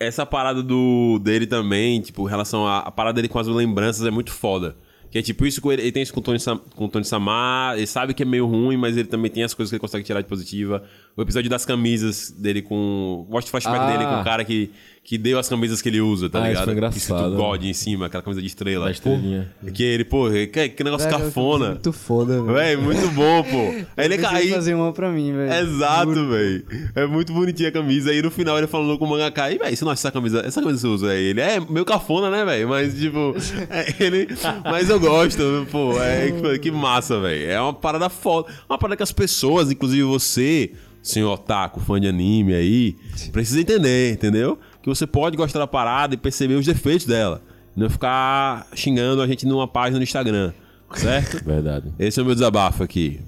[0.01, 4.07] essa parada do, dele também, tipo, em relação à a parada dele com as lembranças
[4.07, 4.77] é muito foda.
[5.11, 7.77] Que é tipo isso, ele, ele tem isso com o Tony, Sam- com Tony Samar,
[7.77, 10.03] ele sabe que é meio ruim, mas ele também tem as coisas que ele consegue
[10.05, 10.83] tirar de positiva.
[11.17, 13.25] O episódio das camisas dele com.
[13.31, 13.93] Gosto do flashback Ah.
[13.93, 14.71] dele com o cara que,
[15.07, 16.65] que deu as camisas que ele usa, tá Ah, isso ligado?
[16.65, 16.97] foi engraçado.
[16.97, 18.87] Escrito God em cima, aquela camisa de estrela.
[18.87, 19.53] Da estrelinha.
[19.63, 21.69] Pô, que ele, pô, que, que negócio Velho, cafona.
[21.73, 22.55] Muito foda, velho.
[22.55, 23.85] Véi, muito bom, pô.
[23.99, 24.55] Aí ele caiu.
[24.55, 25.53] fazer uma pra mim, velho.
[25.53, 26.65] Exato, velho.
[26.95, 28.11] É muito bonitinha a camisa.
[28.13, 30.41] Aí no final ele falando com o mangaka, e velho, você não acha essa camisa?
[30.41, 31.23] Essa camisa você usa aí?
[31.25, 32.67] Ele é meio cafona, né, velho?
[32.71, 33.35] Mas, tipo,
[33.69, 34.29] é, ele.
[34.65, 36.01] Mas eu gosto, pô.
[36.01, 37.51] É, que- que massa, velho.
[37.51, 38.49] É uma parada foda.
[38.67, 42.97] Uma parada que as pessoas, inclusive você, senhor otaku, fã de anime aí,
[43.31, 44.59] precisa entender, entendeu?
[44.85, 47.41] Que você pode gostar da parada e perceber os defeitos dela.
[47.75, 50.53] Não ficar xingando a gente numa página no Instagram.
[50.95, 51.41] Certo?
[51.43, 51.91] Verdade.
[51.99, 53.19] Esse é o meu desabafo aqui.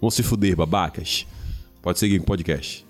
[0.00, 1.26] Vão se fuder, babacas.
[1.82, 2.86] Pode seguir com o podcast.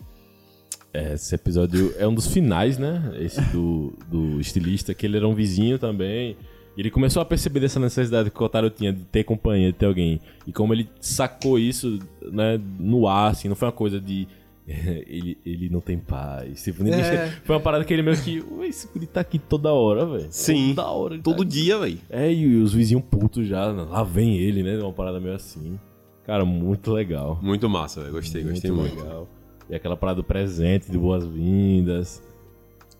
[0.93, 3.15] É, Esse episódio é um dos finais, né?
[3.19, 6.37] Esse do, do estilista, que ele era um vizinho também.
[6.77, 9.79] E ele começou a perceber dessa necessidade que o Kotaro tinha de ter companhia, de
[9.79, 10.21] ter alguém.
[10.47, 11.99] E como ele sacou isso,
[12.31, 14.29] né, no ar, assim, não foi uma coisa de.
[15.07, 16.63] ele, ele não tem paz.
[16.63, 17.29] Tipo, ninguém- É.
[17.45, 18.41] Foi uma parada que ele meio que.
[18.41, 20.29] Ué, esse guri tá aqui toda hora, velho.
[20.31, 20.75] Sim.
[20.75, 21.15] Toda hora.
[21.15, 21.99] ele Todo tá dia, velho.
[22.09, 24.79] É, e os vizinhos putos já, lá vem ele, né?
[24.79, 25.79] Uma parada meio assim.
[26.25, 27.39] Cara, muito legal.
[27.43, 28.13] Muito massa, velho.
[28.13, 28.95] Gostei, gostei muito.
[28.97, 29.29] legal.
[29.69, 32.23] E aquela parada do presente, de boas-vindas.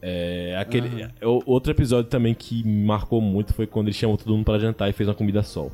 [0.05, 4.35] É, aquele, o- outro episódio também que me marcou muito foi quando ele chamou todo
[4.35, 5.71] mundo pra jantar e fez uma comida sol.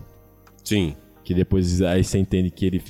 [0.62, 0.94] Sim.
[1.24, 2.82] Que depois aí você entende que ele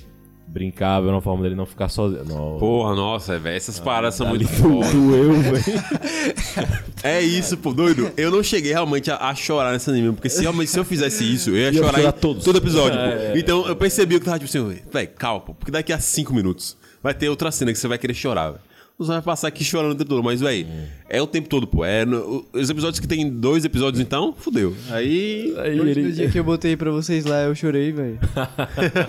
[0.48, 2.24] brincava, era uma forma dele não ficar sozinho.
[2.24, 2.58] Não.
[2.58, 3.56] Porra, nossa, velho.
[3.56, 4.90] Essas paradas são muito foda.
[4.90, 5.64] doeu, velho.
[7.04, 8.10] É isso, pô, doido.
[8.16, 11.22] Eu não cheguei realmente a, a chorar nesse anime, porque se, realmente, se eu fizesse
[11.32, 12.42] isso, eu ia Ia chorar em todos.
[12.44, 13.04] todo episódio, pô.
[13.04, 16.34] É, Então eu percebi que tava tipo assim, velho, calma, pô, porque daqui a cinco
[16.34, 18.62] minutos vai ter outra cena que você vai querer chorar, velho.
[18.98, 20.66] Você vai passar aqui chorando o tempo todo, mas, velho,
[21.08, 21.84] é o tempo todo, pô.
[21.84, 24.74] É no- os episódios que tem dois episódios, então, fudeu.
[24.90, 25.54] Aí.
[25.58, 28.18] Aí Hoje, ele- no dia que eu botei pra vocês lá, eu chorei, velho.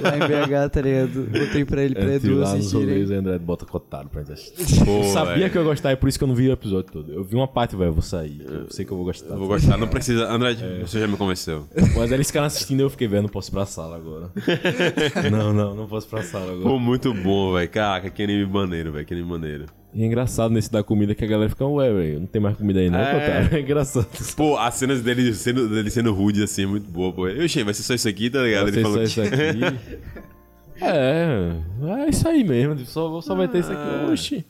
[0.01, 1.27] lá em BH, tá ligado?
[1.29, 3.03] Botei pra ele, pra ir Edu assistirem.
[3.05, 4.85] o André bota cotado pra gente assistir.
[4.85, 5.49] Pô, Eu sabia velho.
[5.51, 7.11] que eu ia gostar, é por isso que eu não vi o episódio todo.
[7.11, 8.41] Eu vi uma parte, velho, eu vou sair.
[8.47, 9.33] Eu sei que eu vou gostar.
[9.33, 10.29] Eu vou gostar, não precisa.
[10.29, 11.65] André, você já me convenceu.
[11.97, 14.29] Mas eles ficaram assistindo e eu fiquei vendo, não posso ir pra sala agora.
[15.31, 16.61] não, não, não posso ir pra sala agora.
[16.69, 17.69] Pô, muito bom, velho.
[17.69, 19.05] Caraca, que anime maneiro, velho.
[19.05, 19.65] Que anime maneiro.
[19.93, 22.55] E é engraçado nesse da comida que a galera fica, ué, velho, não tem mais
[22.55, 23.49] comida aí não, É.
[23.53, 24.07] É engraçado.
[24.35, 27.27] Pô, as cenas dele sendo, dele sendo rude assim é muito boa, pô.
[27.27, 28.71] Eu achei, vai ser só isso aqui, tá ligado?
[28.71, 29.99] Vai ser só isso aqui.
[30.81, 31.51] É,
[32.05, 34.03] é isso aí mesmo, só, só vai ter isso Ah.
[34.03, 34.11] aqui.
[34.13, 34.45] Oxi.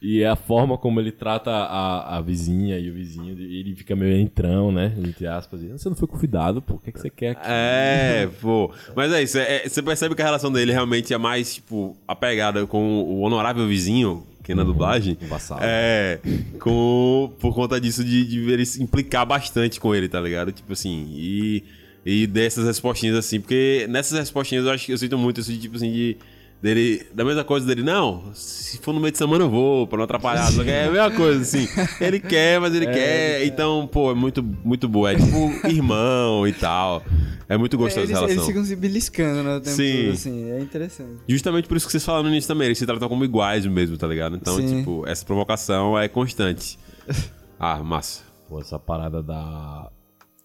[0.00, 3.94] E é a forma como ele trata a, a vizinha e o vizinho, ele fica
[3.96, 4.92] meio entrão, né?
[4.98, 5.62] Entre aspas.
[5.62, 7.42] E, Você não foi convidado, pô, o que, é que você quer aqui?
[7.46, 8.70] É, pô.
[8.96, 11.96] Mas é isso, é- é- você percebe que a relação dele realmente é mais, tipo,
[12.08, 15.16] apegada com o honorável vizinho, que é na dublagem.
[15.22, 15.60] um vassalo.
[15.62, 16.18] É,
[16.58, 20.52] com, por conta disso de, de ver ele se implicar bastante com ele, tá ligado?
[20.52, 21.64] Tipo assim, e,
[22.04, 25.58] e dessas respostinhas assim, porque nessas respostinhas eu acho que eu sinto muito isso de,
[25.58, 26.16] tipo assim, de.
[26.62, 29.96] Dele, da mesma coisa dele, não, se for no meio de semana eu vou, pra
[29.98, 30.46] não atrapalhar.
[30.52, 31.66] Só que é a mesma coisa, assim.
[32.00, 33.44] Ele quer, mas ele quer.
[33.44, 35.10] Então, pô, é muito, muito boa.
[35.10, 37.02] É tipo irmão e tal.
[37.48, 38.36] É muito É, gostosa eles, essa relação.
[38.36, 39.56] eles ficam se beliscando, né?
[39.56, 40.02] O tempo Sim.
[40.04, 40.50] todo, assim.
[40.52, 41.20] É interessante.
[41.28, 43.96] Justamente por isso que vocês falaram no início também, eles se tratam como iguais mesmo,
[43.98, 44.36] tá ligado?
[44.36, 44.78] Então, Sim.
[44.78, 46.78] tipo, essa provocação é constante.
[47.64, 48.22] Ah, massa.
[48.48, 49.88] Pô, essa parada da.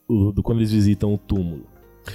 [0.07, 1.65] o- do quando eles visitam o túmulo.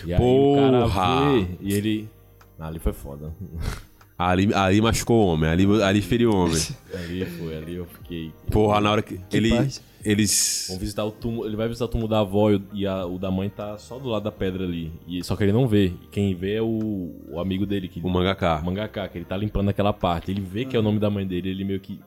[0.07, 1.31] E aí o cara Porra!
[1.33, 2.09] vê e ele.
[2.57, 3.35] Ah, ali foi foda.
[4.19, 6.61] Ali, ali machucou o homem, ali, ali feriu o homem.
[6.95, 8.33] ali foi, ali eu fiquei.
[8.51, 9.19] Porra, na hora que.
[9.33, 9.81] ele, parte?
[10.05, 10.67] eles.
[10.69, 11.47] Vão visitar o túmulo.
[11.47, 13.77] Ele vai visitar o túmulo da avó e o- e a- o da mãe tá
[13.79, 14.93] só do lado da pedra ali.
[15.09, 15.87] E, só que ele não vê.
[15.87, 17.89] E Quem vê é o, o amigo dele.
[17.89, 18.61] Que, O mangaká.
[18.61, 20.31] O mangaká, que ele tá limpando aquela parte.
[20.31, 21.99] Ele vê que é o nome da mãe dele, ele meio que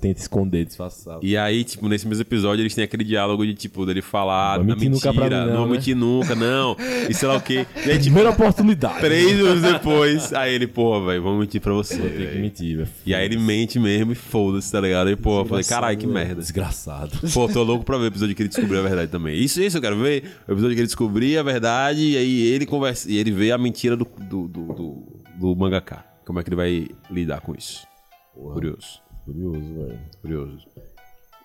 [0.00, 1.18] tenta esconder, disfarçar.
[1.22, 4.64] E aí, tipo, nesse mesmo episódio, eles têm aquele diálogo de, tipo, dele falar Não
[4.64, 5.72] mentir nunca mentira, mim, não, não né?
[5.72, 6.76] mentir nunca, não,
[7.08, 7.66] e sei lá o quê.
[7.86, 9.00] E aí, tipo, Primeira oportunidade.
[9.00, 11.96] três anos depois, aí ele, pô, velho, vamos mentir pra você.
[11.96, 12.88] Ter que mentir, velho.
[13.04, 15.08] E aí ele mente mesmo e foda-se, tá ligado?
[15.08, 16.40] Aí, pô, eu falei, caralho, que merda.
[16.40, 17.18] Desgraçado.
[17.32, 19.38] Pô, tô louco pra ver o episódio que ele descobriu a verdade também.
[19.38, 20.24] Isso, isso eu quero ver.
[20.48, 23.10] O episódio que ele descobrir a verdade e aí ele conversa.
[23.10, 26.04] E ele vê a mentira do, do, do, do, do mangaka.
[26.24, 27.86] Como é que ele vai lidar com isso?
[28.34, 29.00] Curioso.
[29.26, 30.00] Curioso, velho.
[30.22, 30.66] Curioso.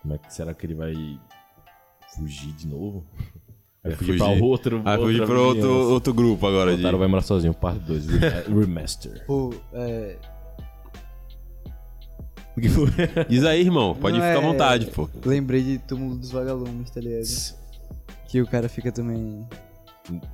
[0.01, 0.93] Como é que será que ele vai
[2.15, 3.05] fugir de novo?
[3.83, 4.81] Vai fugir, fugir- pra outro.
[4.83, 6.73] Vai fugir pra outro, outro grupo agora.
[6.75, 6.79] De...
[6.81, 8.05] Otário vai morar sozinho, parte 2,
[8.47, 9.25] remaster.
[9.25, 10.17] Pô, é.
[12.55, 12.87] O que foi?
[13.29, 13.95] Diz aí, irmão.
[13.95, 15.09] Pode Não ficar à é- vontade, pô.
[15.25, 17.23] Lembrei de Túmulo dos Vagalumes, tá ligado?
[18.27, 19.45] Que o cara fica também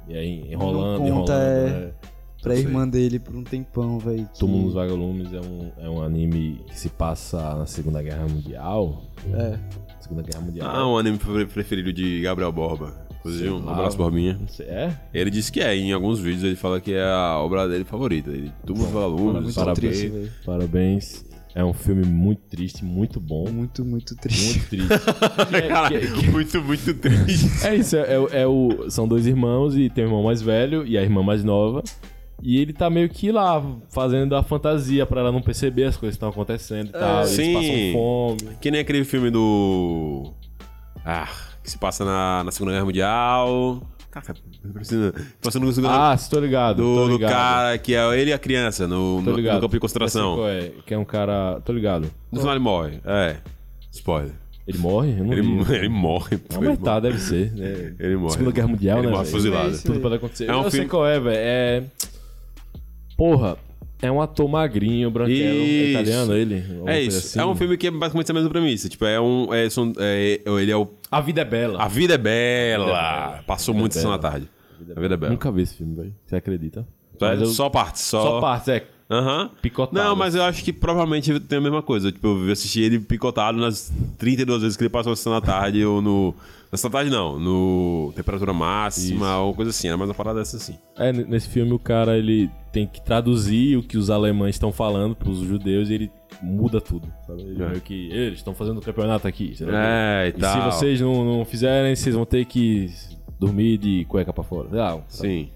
[0.08, 1.32] E aí, enrolando, conta, enrolando.
[1.32, 1.70] é.
[1.88, 1.93] né?
[2.42, 2.64] Pra sei.
[2.64, 4.28] irmã dele por um tempão, velho.
[4.34, 8.28] que- Túmulo dos Vagalumes é um, é um anime que se passa na Segunda Guerra
[8.28, 9.04] Mundial.
[9.34, 9.58] É.
[10.00, 10.70] Segunda Guerra Mundial.
[10.70, 13.06] Ah, um anime pre- preferido de Gabriel Borba.
[13.20, 14.40] Inclusive, um abraço, Borbinha.
[14.62, 14.92] É?
[15.14, 18.30] Ele disse que é, em alguns vídeos ele fala que é a obra dele favorita.
[18.30, 19.74] Ele tudo os alunos, sabe?
[19.74, 20.32] triste, velho.
[20.46, 21.26] Parabéns.
[21.56, 23.50] É um filme muito triste, muito bom.
[23.52, 24.60] Muito, muito triste.
[24.60, 24.88] Muito triste.
[25.50, 27.66] Que é- Cara, que é- muito, muito triste.
[27.66, 30.86] É isso, é, o- é o, são dois irmãos e tem o irmão mais velho
[30.86, 31.84] e a irmã mais nova.
[32.42, 36.14] E ele tá meio que lá, fazendo a fantasia pra ela não perceber as coisas
[36.16, 37.20] que estão acontecendo e tal.
[37.22, 37.54] Eles sim.
[37.54, 38.58] passam fome.
[38.62, 40.32] Que nem aquele filme do.
[41.04, 41.28] Ah,
[41.64, 43.82] que se passa na, na Segunda Guerra Mundial.
[44.12, 44.36] Caraca,
[44.74, 46.78] precisa- passando no segundo Ah, tô ligado.
[46.78, 47.32] do, tô do ligado.
[47.32, 49.56] cara que é ele e a criança no, no, ligado.
[49.56, 50.48] no campo de sei concentração.
[50.48, 51.60] é, que é um cara.
[51.66, 52.10] Tô ligado.
[52.32, 53.00] No final ele morre.
[53.06, 53.38] É.
[53.92, 54.32] Spoiler.
[54.68, 55.12] Ele morre?
[55.18, 55.74] Eu não Ele, vi.
[55.76, 56.38] ele morre.
[56.38, 57.02] pô, mas tá, morre.
[57.02, 57.52] deve ser.
[57.54, 57.96] né?
[58.00, 58.34] Ele morre.
[58.34, 59.14] Segunda Guerra Mundial, ele né?
[59.14, 59.68] morre fuzilado.
[59.70, 59.86] É isso.
[59.86, 60.46] Tudo pode acontecer.
[60.50, 61.36] É um eu sei filme- qual é, velho.
[61.38, 61.84] É.
[63.18, 63.57] Porra,
[64.01, 65.39] é um ator magrinho, branquelo.
[65.39, 65.89] É Isso.
[65.91, 66.63] italiano ele?
[66.86, 67.18] É isso.
[67.18, 67.39] assim.
[67.39, 68.88] É um filme que é basicamente a mesma premissa.
[68.88, 69.51] Tipo, é um.
[69.53, 70.88] É, são- é- ele é o.
[71.11, 71.82] A Vida é Bela.
[71.84, 72.84] A vida é bela.
[72.84, 73.43] A Vida é Bela.
[73.47, 74.32] Passou A muito é sessão da Bela.
[74.34, 74.47] tarde.
[74.95, 75.32] A vida é bela.
[75.32, 76.13] Nunca vi esse filme, velho.
[76.26, 76.88] Você acredita?
[77.18, 78.22] Só, eu- só parte, só.
[78.22, 78.86] Só partes, é.
[79.09, 79.49] Aham.
[79.61, 79.97] Picotado.
[79.97, 82.11] Não, mas eu acho que provavelmente tem a mesma coisa.
[82.11, 85.84] Tipo, eu assisti ele picotado nas 32 vezes que ele passou na sessão da tarde
[85.84, 86.36] ou no.
[86.72, 89.88] Na tarde não, no Temperatura Máxima ou coisa assim.
[89.88, 90.76] Era mais uma parada dessa assim.
[90.97, 95.15] É, nesse filme o cara ele tem que traduzir o que os alemães estão falando
[95.15, 96.11] pros judeus e ele
[96.41, 97.07] muda tudo.
[97.26, 97.41] Sabe?
[97.41, 97.70] Ele É.
[97.70, 99.53] meio que eles estão fazendo campeonato aqui.
[99.53, 99.63] o quê.
[99.72, 100.72] É, e E se tal.
[100.72, 102.91] vocês não, não fizerem, vocês vão ter que
[103.39, 104.70] dormir de cueca pra fora.
[104.70, 105.49] Sei lá, Sim.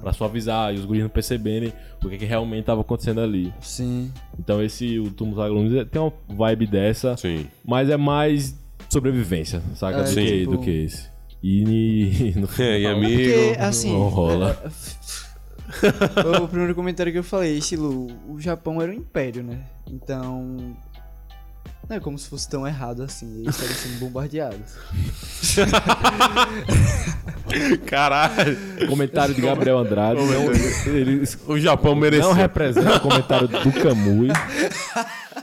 [0.00, 1.72] Pra suavizar e os guris não perceberem
[2.04, 3.52] o que, que realmente tava acontecendo ali.
[3.60, 4.10] Sim.
[4.36, 7.46] Então esse, o Túmulo dos Vagalumes, tem uma vibe dessa, Sim.
[7.64, 8.58] mas é mais
[8.88, 10.00] sobrevivência, saca?
[10.00, 11.08] É, do, que, tipo- do que esse.
[11.42, 13.16] E, no É, e amigo.
[13.16, 13.92] Porque, assim.
[13.92, 14.56] não rola.
[15.82, 19.60] é, o primeiro comentário que eu falei, estilo, o Japão era um império, né?
[19.86, 20.76] Então.
[21.88, 23.40] Não é como se fosse tão errado assim.
[23.40, 24.74] Eles estavam sendo bombardeados.
[27.86, 28.56] Caralho.
[28.88, 30.20] Comentário de Gabriel Andrade.
[30.20, 30.52] Não,
[30.94, 32.28] ele O Japão mereceu.
[32.28, 34.28] não representa o comentário do Kamui.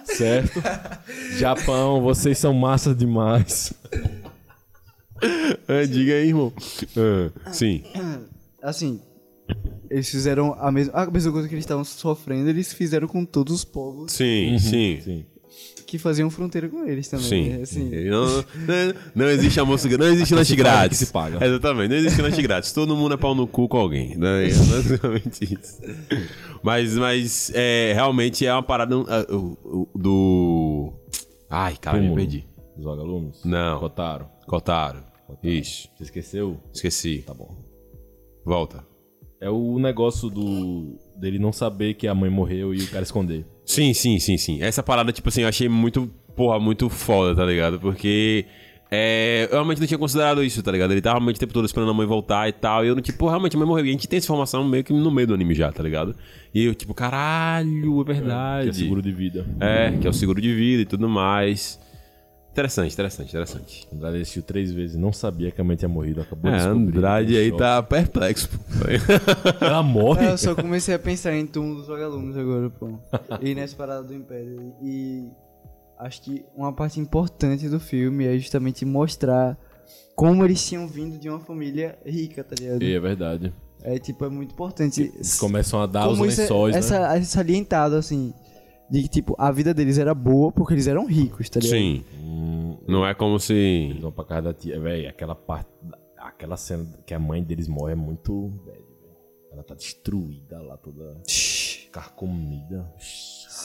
[0.05, 0.61] Certo?
[1.37, 3.73] Japão, vocês são massas demais.
[5.67, 6.53] É, diga aí, irmão.
[7.45, 7.83] Ah, sim.
[8.61, 9.01] Assim.
[9.89, 13.53] Eles fizeram a mesma, a mesma coisa que eles estavam sofrendo, eles fizeram com todos
[13.53, 14.99] os povos Sim, sim.
[15.03, 15.25] Sim.
[15.85, 17.27] que faziam fronteira com eles também.
[17.27, 17.49] Sim.
[17.51, 17.61] né?
[17.61, 20.99] Assim, Não, não, não existe almoço Não existe lanche se paga, grátis.
[20.99, 21.45] que se paga.
[21.45, 22.71] Exatamente, não existe lanche grátis.
[22.71, 24.17] Todo mundo é pau no cu com alguém.
[24.17, 24.49] Né?
[24.49, 25.79] É basicamente isso.
[26.65, 30.91] Mas, mas é, realmente é uma parada o- do.
[31.47, 32.47] Ai, cara, me perdi.
[32.75, 33.45] Dos vagalumes?
[33.45, 33.79] Não.
[33.79, 34.25] Kotaro.
[34.47, 35.03] Kotaro.
[35.43, 35.87] Isso.
[35.95, 36.59] Você esqueceu?
[36.73, 37.23] Esqueci.
[37.25, 37.55] Tá bom.
[38.43, 38.83] Volta.
[39.39, 43.45] É o negócio do dele não saber que a mãe morreu e o cara esconder.
[43.63, 44.61] Sim, sim, sim, sim.
[44.63, 47.79] Essa parada, tipo assim, eu achei muito, porra, muito foda, tá ligado?
[47.79, 48.45] Porque
[48.91, 50.91] é, eu realmente não tinha considerado isso, tá ligado?
[50.91, 52.85] Ele tava realmente o tempo todo esperando a mãe voltar e tal.
[52.85, 53.85] E eu não, tipo, realmente a mãe morreu.
[53.85, 56.15] E a gente tem essa informação meio que no meio do anime já, tá ligado?
[56.53, 58.63] E eu, tipo, caralho, é verdade.
[58.65, 59.45] Que é seguro de vida.
[59.59, 61.79] É, que é o seguro de vida e tudo mais.
[62.51, 63.87] Interessante, interessante, interessante.
[63.93, 66.21] Andrade assistiu três vezes e não sabia que a mãe tinha morrido.
[66.21, 66.97] Acabou É, de descobrir.
[66.97, 67.59] Andrade aí Choque.
[67.59, 68.47] tá perplexo.
[68.49, 68.55] pô.
[69.65, 70.25] Ela morre?
[70.25, 72.97] É, eu só comecei a pensar em túmulo dos vagalumes agora, pô.
[73.41, 74.73] E nessa parada do Império.
[74.81, 75.25] E
[75.99, 79.57] acho que uma parte importante do filme é justamente mostrar
[80.15, 82.83] como eles tinham vindo de uma família rica, tá ligado?
[82.83, 83.53] É verdade.
[83.83, 85.11] É tipo, é muito importante.
[85.13, 86.81] Eles começam a dar os é, lençóis, é né?
[86.81, 88.33] sa- é salientado, assim.
[88.89, 91.77] De que, tipo, a vida deles era boa porque eles eram ricos, tá ligado?
[91.77, 92.05] Sim.
[92.19, 93.53] Hum, Não é como se.
[93.53, 94.79] eles vão pra casa da tia.
[94.79, 95.69] Véi, aquela parte...
[96.17, 98.49] Aquela cena que a mãe deles morre é muito...
[98.65, 98.85] velho,
[99.51, 101.21] Ela tá destruída lá, toda
[101.91, 102.91] carcomida.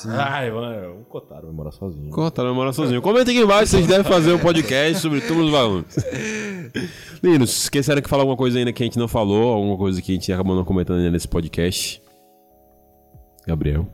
[0.08, 2.10] Ai, mano, o Kotaro vai morar sozinho.
[2.10, 3.02] Kotaro vai morar sozinho.
[3.02, 5.96] Comenta aqui embaixo, vocês devem fazer um podcast sobre túmulos dos vagalumes.
[7.22, 10.12] Meninos, esqueceram que falar alguma coisa ainda que a gente não falou, alguma coisa que
[10.12, 12.02] a gente acabou não comentando ainda nesse podcast?
[13.46, 13.88] Gabriel.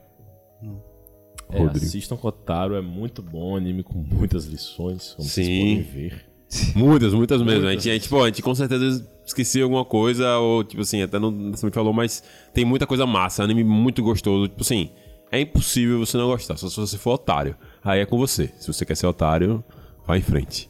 [1.50, 1.86] É, Rodrigo.
[1.86, 5.42] assistam Kotaro, é muito bom, anime com muitas lições, como Sim.
[5.42, 6.26] vocês podem ver.
[6.74, 7.61] Muitas, muitas mesmo.
[7.61, 7.82] A Muitas.
[7.84, 11.18] gente, a, gente, pô, a gente com certeza esqueceu alguma coisa, ou tipo assim, até
[11.18, 12.22] não necessariamente falou, mas
[12.54, 14.48] tem muita coisa massa, anime muito gostoso.
[14.48, 14.90] Tipo assim,
[15.31, 17.57] é impossível você não gostar, só se você for otário.
[17.85, 18.51] Aí é com você.
[18.59, 19.62] Se você quer ser otário,
[20.07, 20.68] vai em frente.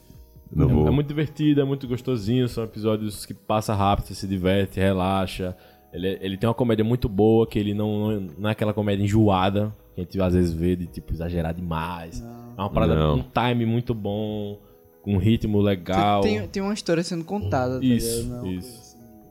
[0.55, 0.87] Não É, vou.
[0.89, 5.57] é muito divertido, é muito gostosinho, são episódios que passa rápido, você se diverte, relaxa.
[5.93, 8.73] Ele, é- ele tem uma comédia muito boa, que ele não, não, não é aquela
[8.73, 12.23] comédia enjoada, que a gente às vezes vê de tipo exagerar demais.
[12.57, 13.19] É uma parada Não.
[13.19, 14.59] com um time muito bom,
[15.03, 16.21] com um ritmo legal.
[16.23, 18.43] Tem, tem uma história sendo contada, tá Isso, ligado?
[18.45, 18.87] Não, isso.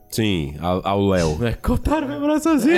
[0.09, 1.37] Sim, ao Léo.
[1.45, 1.57] É,
[2.07, 2.75] vai morar sozinho!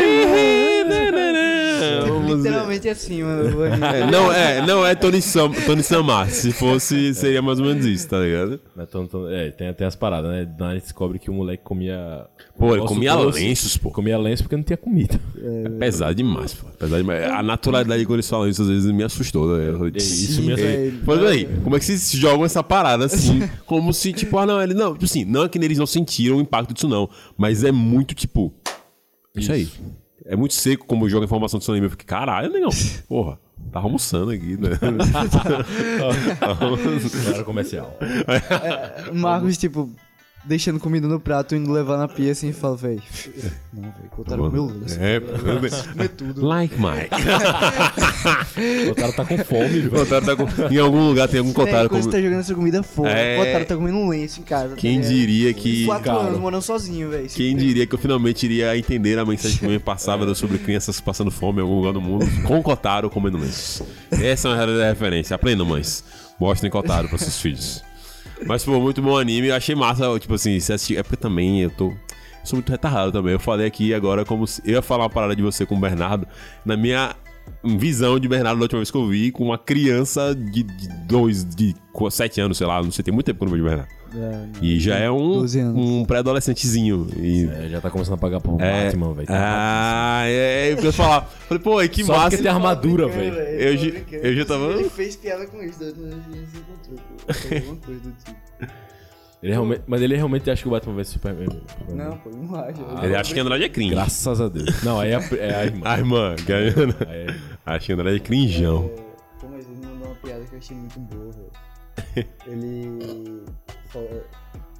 [2.35, 3.57] Literalmente assim, mano.
[3.57, 3.65] o.
[3.65, 6.29] É, não é, não é Tony, Sam, Tony Samar.
[6.29, 8.59] Se fosse, seria mais ou menos isso, tá ligado?
[8.77, 10.45] É é, tem até as paradas, né?
[10.57, 12.25] Daí a gente descobre que o moleque comia.
[12.57, 13.39] Pô, ele comia doce.
[13.39, 13.91] lenços, pô.
[13.91, 15.19] Comia lenço porque não tinha comida.
[15.65, 16.67] É pesado demais, pô.
[16.77, 17.23] Pesado demais.
[17.31, 19.47] A naturalidade quando eles falam isso, às vezes me assustou.
[19.57, 19.69] Né?
[19.69, 20.55] Eu- É isso mesmo.
[20.65, 20.99] velho.
[21.05, 23.47] Mas aí, como é que vocês jogam essa parada assim?
[23.65, 24.93] como se, tipo, ah, não, ele não.
[24.93, 27.09] Tipo assim, não é que eles não sentiram o impacto disso, não.
[27.37, 28.53] Mas é muito, tipo.
[29.35, 29.67] Isso, aí.
[30.27, 31.87] É muito seco como joga informação do anime.
[31.87, 32.69] Eu fiquei, caralho, negão.
[33.07, 33.39] Porra,
[33.71, 34.71] tá almoçando aqui, né?
[37.33, 37.97] Era comercial.
[39.13, 39.89] Marcos, tipo,
[40.47, 42.99] deixando comida no prato, indo levar na pia assim e fala, véi.
[43.73, 44.97] Não, véi, botaram o meu lanche.
[44.99, 46.45] É, Comer tudo.
[46.45, 47.09] like Mike.
[48.91, 49.95] O cara tá com fome, velho.
[49.97, 52.11] O Otaro tá com- Em algum lugar tem algum É, cotário quando como.
[52.11, 53.37] você tá jogando essa comida fora, É.
[53.37, 54.69] o Otaro tá comendo um lenço em casa.
[54.69, 55.85] tá Quem diria que.
[55.85, 56.19] Quatro cara.
[56.27, 57.27] anos morando sozinho, velho.
[57.29, 61.29] Quem diria que eu finalmente iria entender a mensagem que me passava sobre crianças passando
[61.31, 63.83] fome em algum lugar do mundo com Kotaro comendo lenços.
[64.11, 65.35] Essa é uma referência.
[65.35, 66.03] Aprendam, mães.
[66.39, 67.83] Mostrem Kotaro para seus filhos.
[68.45, 69.47] Mas, pô, muito bom anime.
[69.47, 70.97] Eu achei massa, tipo assim, se assistir.
[70.97, 71.93] É porque também eu tô.
[72.43, 73.33] Sou muito retardado também.
[73.33, 74.61] Eu falei aqui agora como se.
[74.65, 76.27] Eu ia falar uma parada de você com o Bernardo.
[76.65, 77.15] Na minha
[77.63, 81.43] visão de Bernardo da última vez que eu vi, com uma criança de, de dois,
[81.43, 81.75] de
[82.11, 83.67] sete anos, sei lá, não sei, tem muito tempo que eu não vejo o
[84.17, 84.59] Bernardo.
[84.65, 85.75] E já é um, 12 anos.
[85.81, 87.07] um pré-adolescentezinho.
[87.17, 89.27] E É, já tá começando a pagar por é, Batman, velho.
[89.27, 91.21] Tá Ah, é, é, eu ia falar.
[91.47, 92.37] Falei, pô, que Só massa.
[92.37, 93.33] tem armadura, velho.
[93.35, 95.91] Eu já- eu já tava- Ele fez piada com isso, né?
[95.93, 96.99] a gente se encontrou.
[97.61, 98.37] Alguma coisa do tipo.
[99.43, 101.47] Ele realmente, mas ele realmente acha que o Batman vai ser Superman.
[101.89, 102.81] Não, pô, não acho.
[103.03, 103.91] Ele acha que Andrade é cringe.
[103.93, 104.81] Graças a Deus.
[104.83, 105.81] Não, aí é a, é a irmã.
[105.85, 108.89] A irmã, que é- é- acho que Andrade é crinjão.
[109.39, 111.51] Pô, mas ele mandou uma piada que eu achei muito boa, velho.
[112.45, 113.45] Ele
[113.87, 114.23] falou,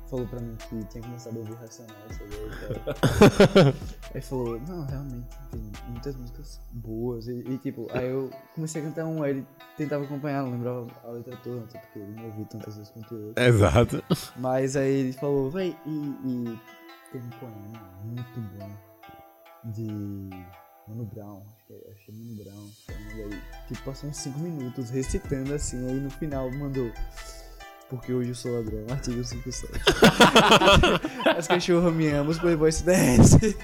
[0.10, 3.76] falou pra mim que tinha começado a ouvir Racionais, sabe?
[4.16, 7.28] Aí falou, não, realmente, tem muitas músicas boas.
[7.28, 10.88] E, e, tipo, aí eu comecei a cantar um, aí ele tentava acompanhar, não lembrava
[11.04, 13.34] a letra toda, até porque ele não ouviu tantas vezes quanto eu.
[13.36, 14.04] Exato.
[14.38, 16.60] Mas aí ele falou, véi, e, e
[17.12, 18.70] tem um poema muito bom
[19.66, 19.88] de
[20.88, 22.70] Mano Brown, Mano Brown.
[22.90, 26.92] Aí, tipo, passou uns 5 minutos recitando assim, aí no final mandou.
[27.90, 29.74] Porque hoje eu sou ladrão, artigo 57.
[31.38, 33.58] As cachorras me amam, os playboys se desce.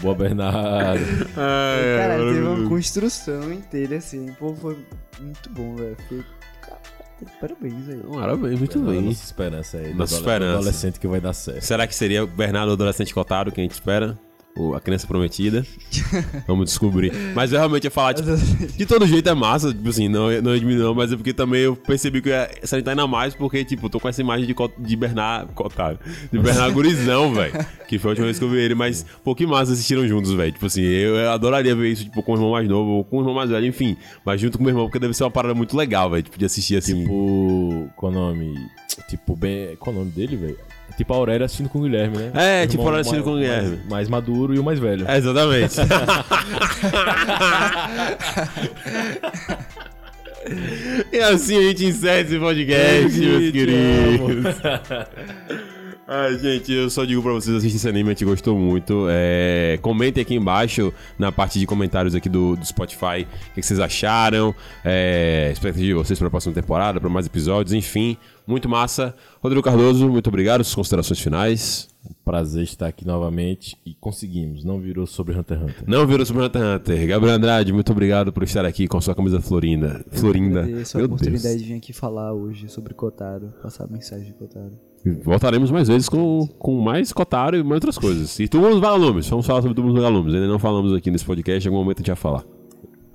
[0.00, 1.02] Boa, Bernardo.
[1.36, 4.78] Ai, Caralho, teve uma construção inteira assim, pô, foi
[5.20, 5.96] muito bom, velho.
[5.96, 6.24] Fiquei.
[7.40, 8.00] Parabéns aí.
[8.12, 9.08] Parabéns, muito Bernardo, bem.
[9.08, 9.94] Nossa esperança aí.
[9.94, 10.52] Nossa esperança.
[10.52, 11.62] do adolescente que vai dar certo.
[11.62, 14.18] Será que seria o Bernardo adolescente cotado que a gente espera?
[14.56, 15.64] Ou a criança prometida?
[16.46, 17.12] Vamos descobrir.
[17.34, 18.28] Mas eu realmente ia falar, tipo,
[18.76, 21.16] de todo jeito é massa, tipo assim, não, não é de mim não, mas é
[21.16, 24.08] porque também eu percebi que eu ia salientar ainda mais, porque, tipo, eu tô com
[24.08, 25.98] essa imagem de, de Bernardo, Cotado,
[26.32, 27.52] de Bernardo Gurizão, velho,
[27.88, 30.32] que foi a última vez que eu vi ele, mas, pô, que massa assistiram juntos,
[30.32, 33.04] velho, tipo assim, eu, eu adoraria ver isso, tipo, com o irmão mais novo, ou
[33.04, 35.24] com o irmão mais velho, enfim, mas junto com o meu irmão, porque deve ser
[35.24, 37.02] uma parada muito legal, velho, tipo, de assistir assim.
[37.02, 38.54] Tipo, qual o nome?
[39.08, 39.76] Tipo, bem.
[39.76, 40.58] Qual o nome dele, velho?
[41.00, 42.30] Tipo a Aurélia assistindo com o Guilherme, né?
[42.34, 43.68] É, O tipo irmão a Aurélia assistindo com o Guilherme.
[43.70, 45.08] Mais, mais maduro e o mais velho.
[45.08, 45.76] É, exatamente.
[51.10, 54.56] e assim a gente encerra esse podcast, meus queridos.
[56.12, 59.06] Ai, gente, eu só digo pra vocês assistirem esse anime, a gente gostou muito.
[59.08, 63.62] É, comentem aqui embaixo, na parte de comentários aqui do, do Spotify, o que, que
[63.62, 64.52] vocês acharam.
[64.84, 68.16] É, expectativa de vocês pra próxima temporada, pra mais episódios, enfim.
[68.44, 69.14] Muito massa.
[69.40, 70.64] Rodrigo Cardoso, muito obrigado.
[70.64, 71.88] Suas considerações finais.
[72.24, 74.64] Prazer estar aqui novamente e conseguimos.
[74.64, 75.84] Não virou sobre Hunter x Hunter.
[75.86, 77.06] Não virou sobre Hunter x Hunter.
[77.06, 80.04] Gabriel Andrade, muito obrigado por estar aqui com a sua camisa florinda.
[80.10, 80.62] Florinda.
[80.62, 81.62] Agradeço a Meu oportunidade Deus.
[81.62, 84.89] de vir aqui falar hoje sobre Kotaro, passar a mensagem de Kotaro.
[85.04, 88.38] E Voltaremos mais vezes com, com mais Kotaro e mais outras coisas.
[88.38, 89.28] E Túmulo dos Vagalumes.
[89.28, 90.34] Vamos falar sobre Túmulo dos Vagalumes.
[90.34, 92.44] Ainda não falamos aqui nesse podcast, em algum momento a gente vai falar.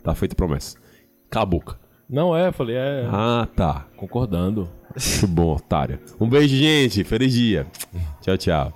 [0.03, 0.77] Tá feita a promessa.
[1.29, 1.79] Cala a boca.
[2.09, 3.07] Não é, eu falei, é.
[3.11, 3.87] Ah, tá.
[3.97, 4.69] Concordando.
[5.29, 5.99] Bom, otário.
[6.19, 7.03] Um beijo, gente.
[7.03, 7.67] Feliz dia.
[8.21, 8.73] Tchau, tchau.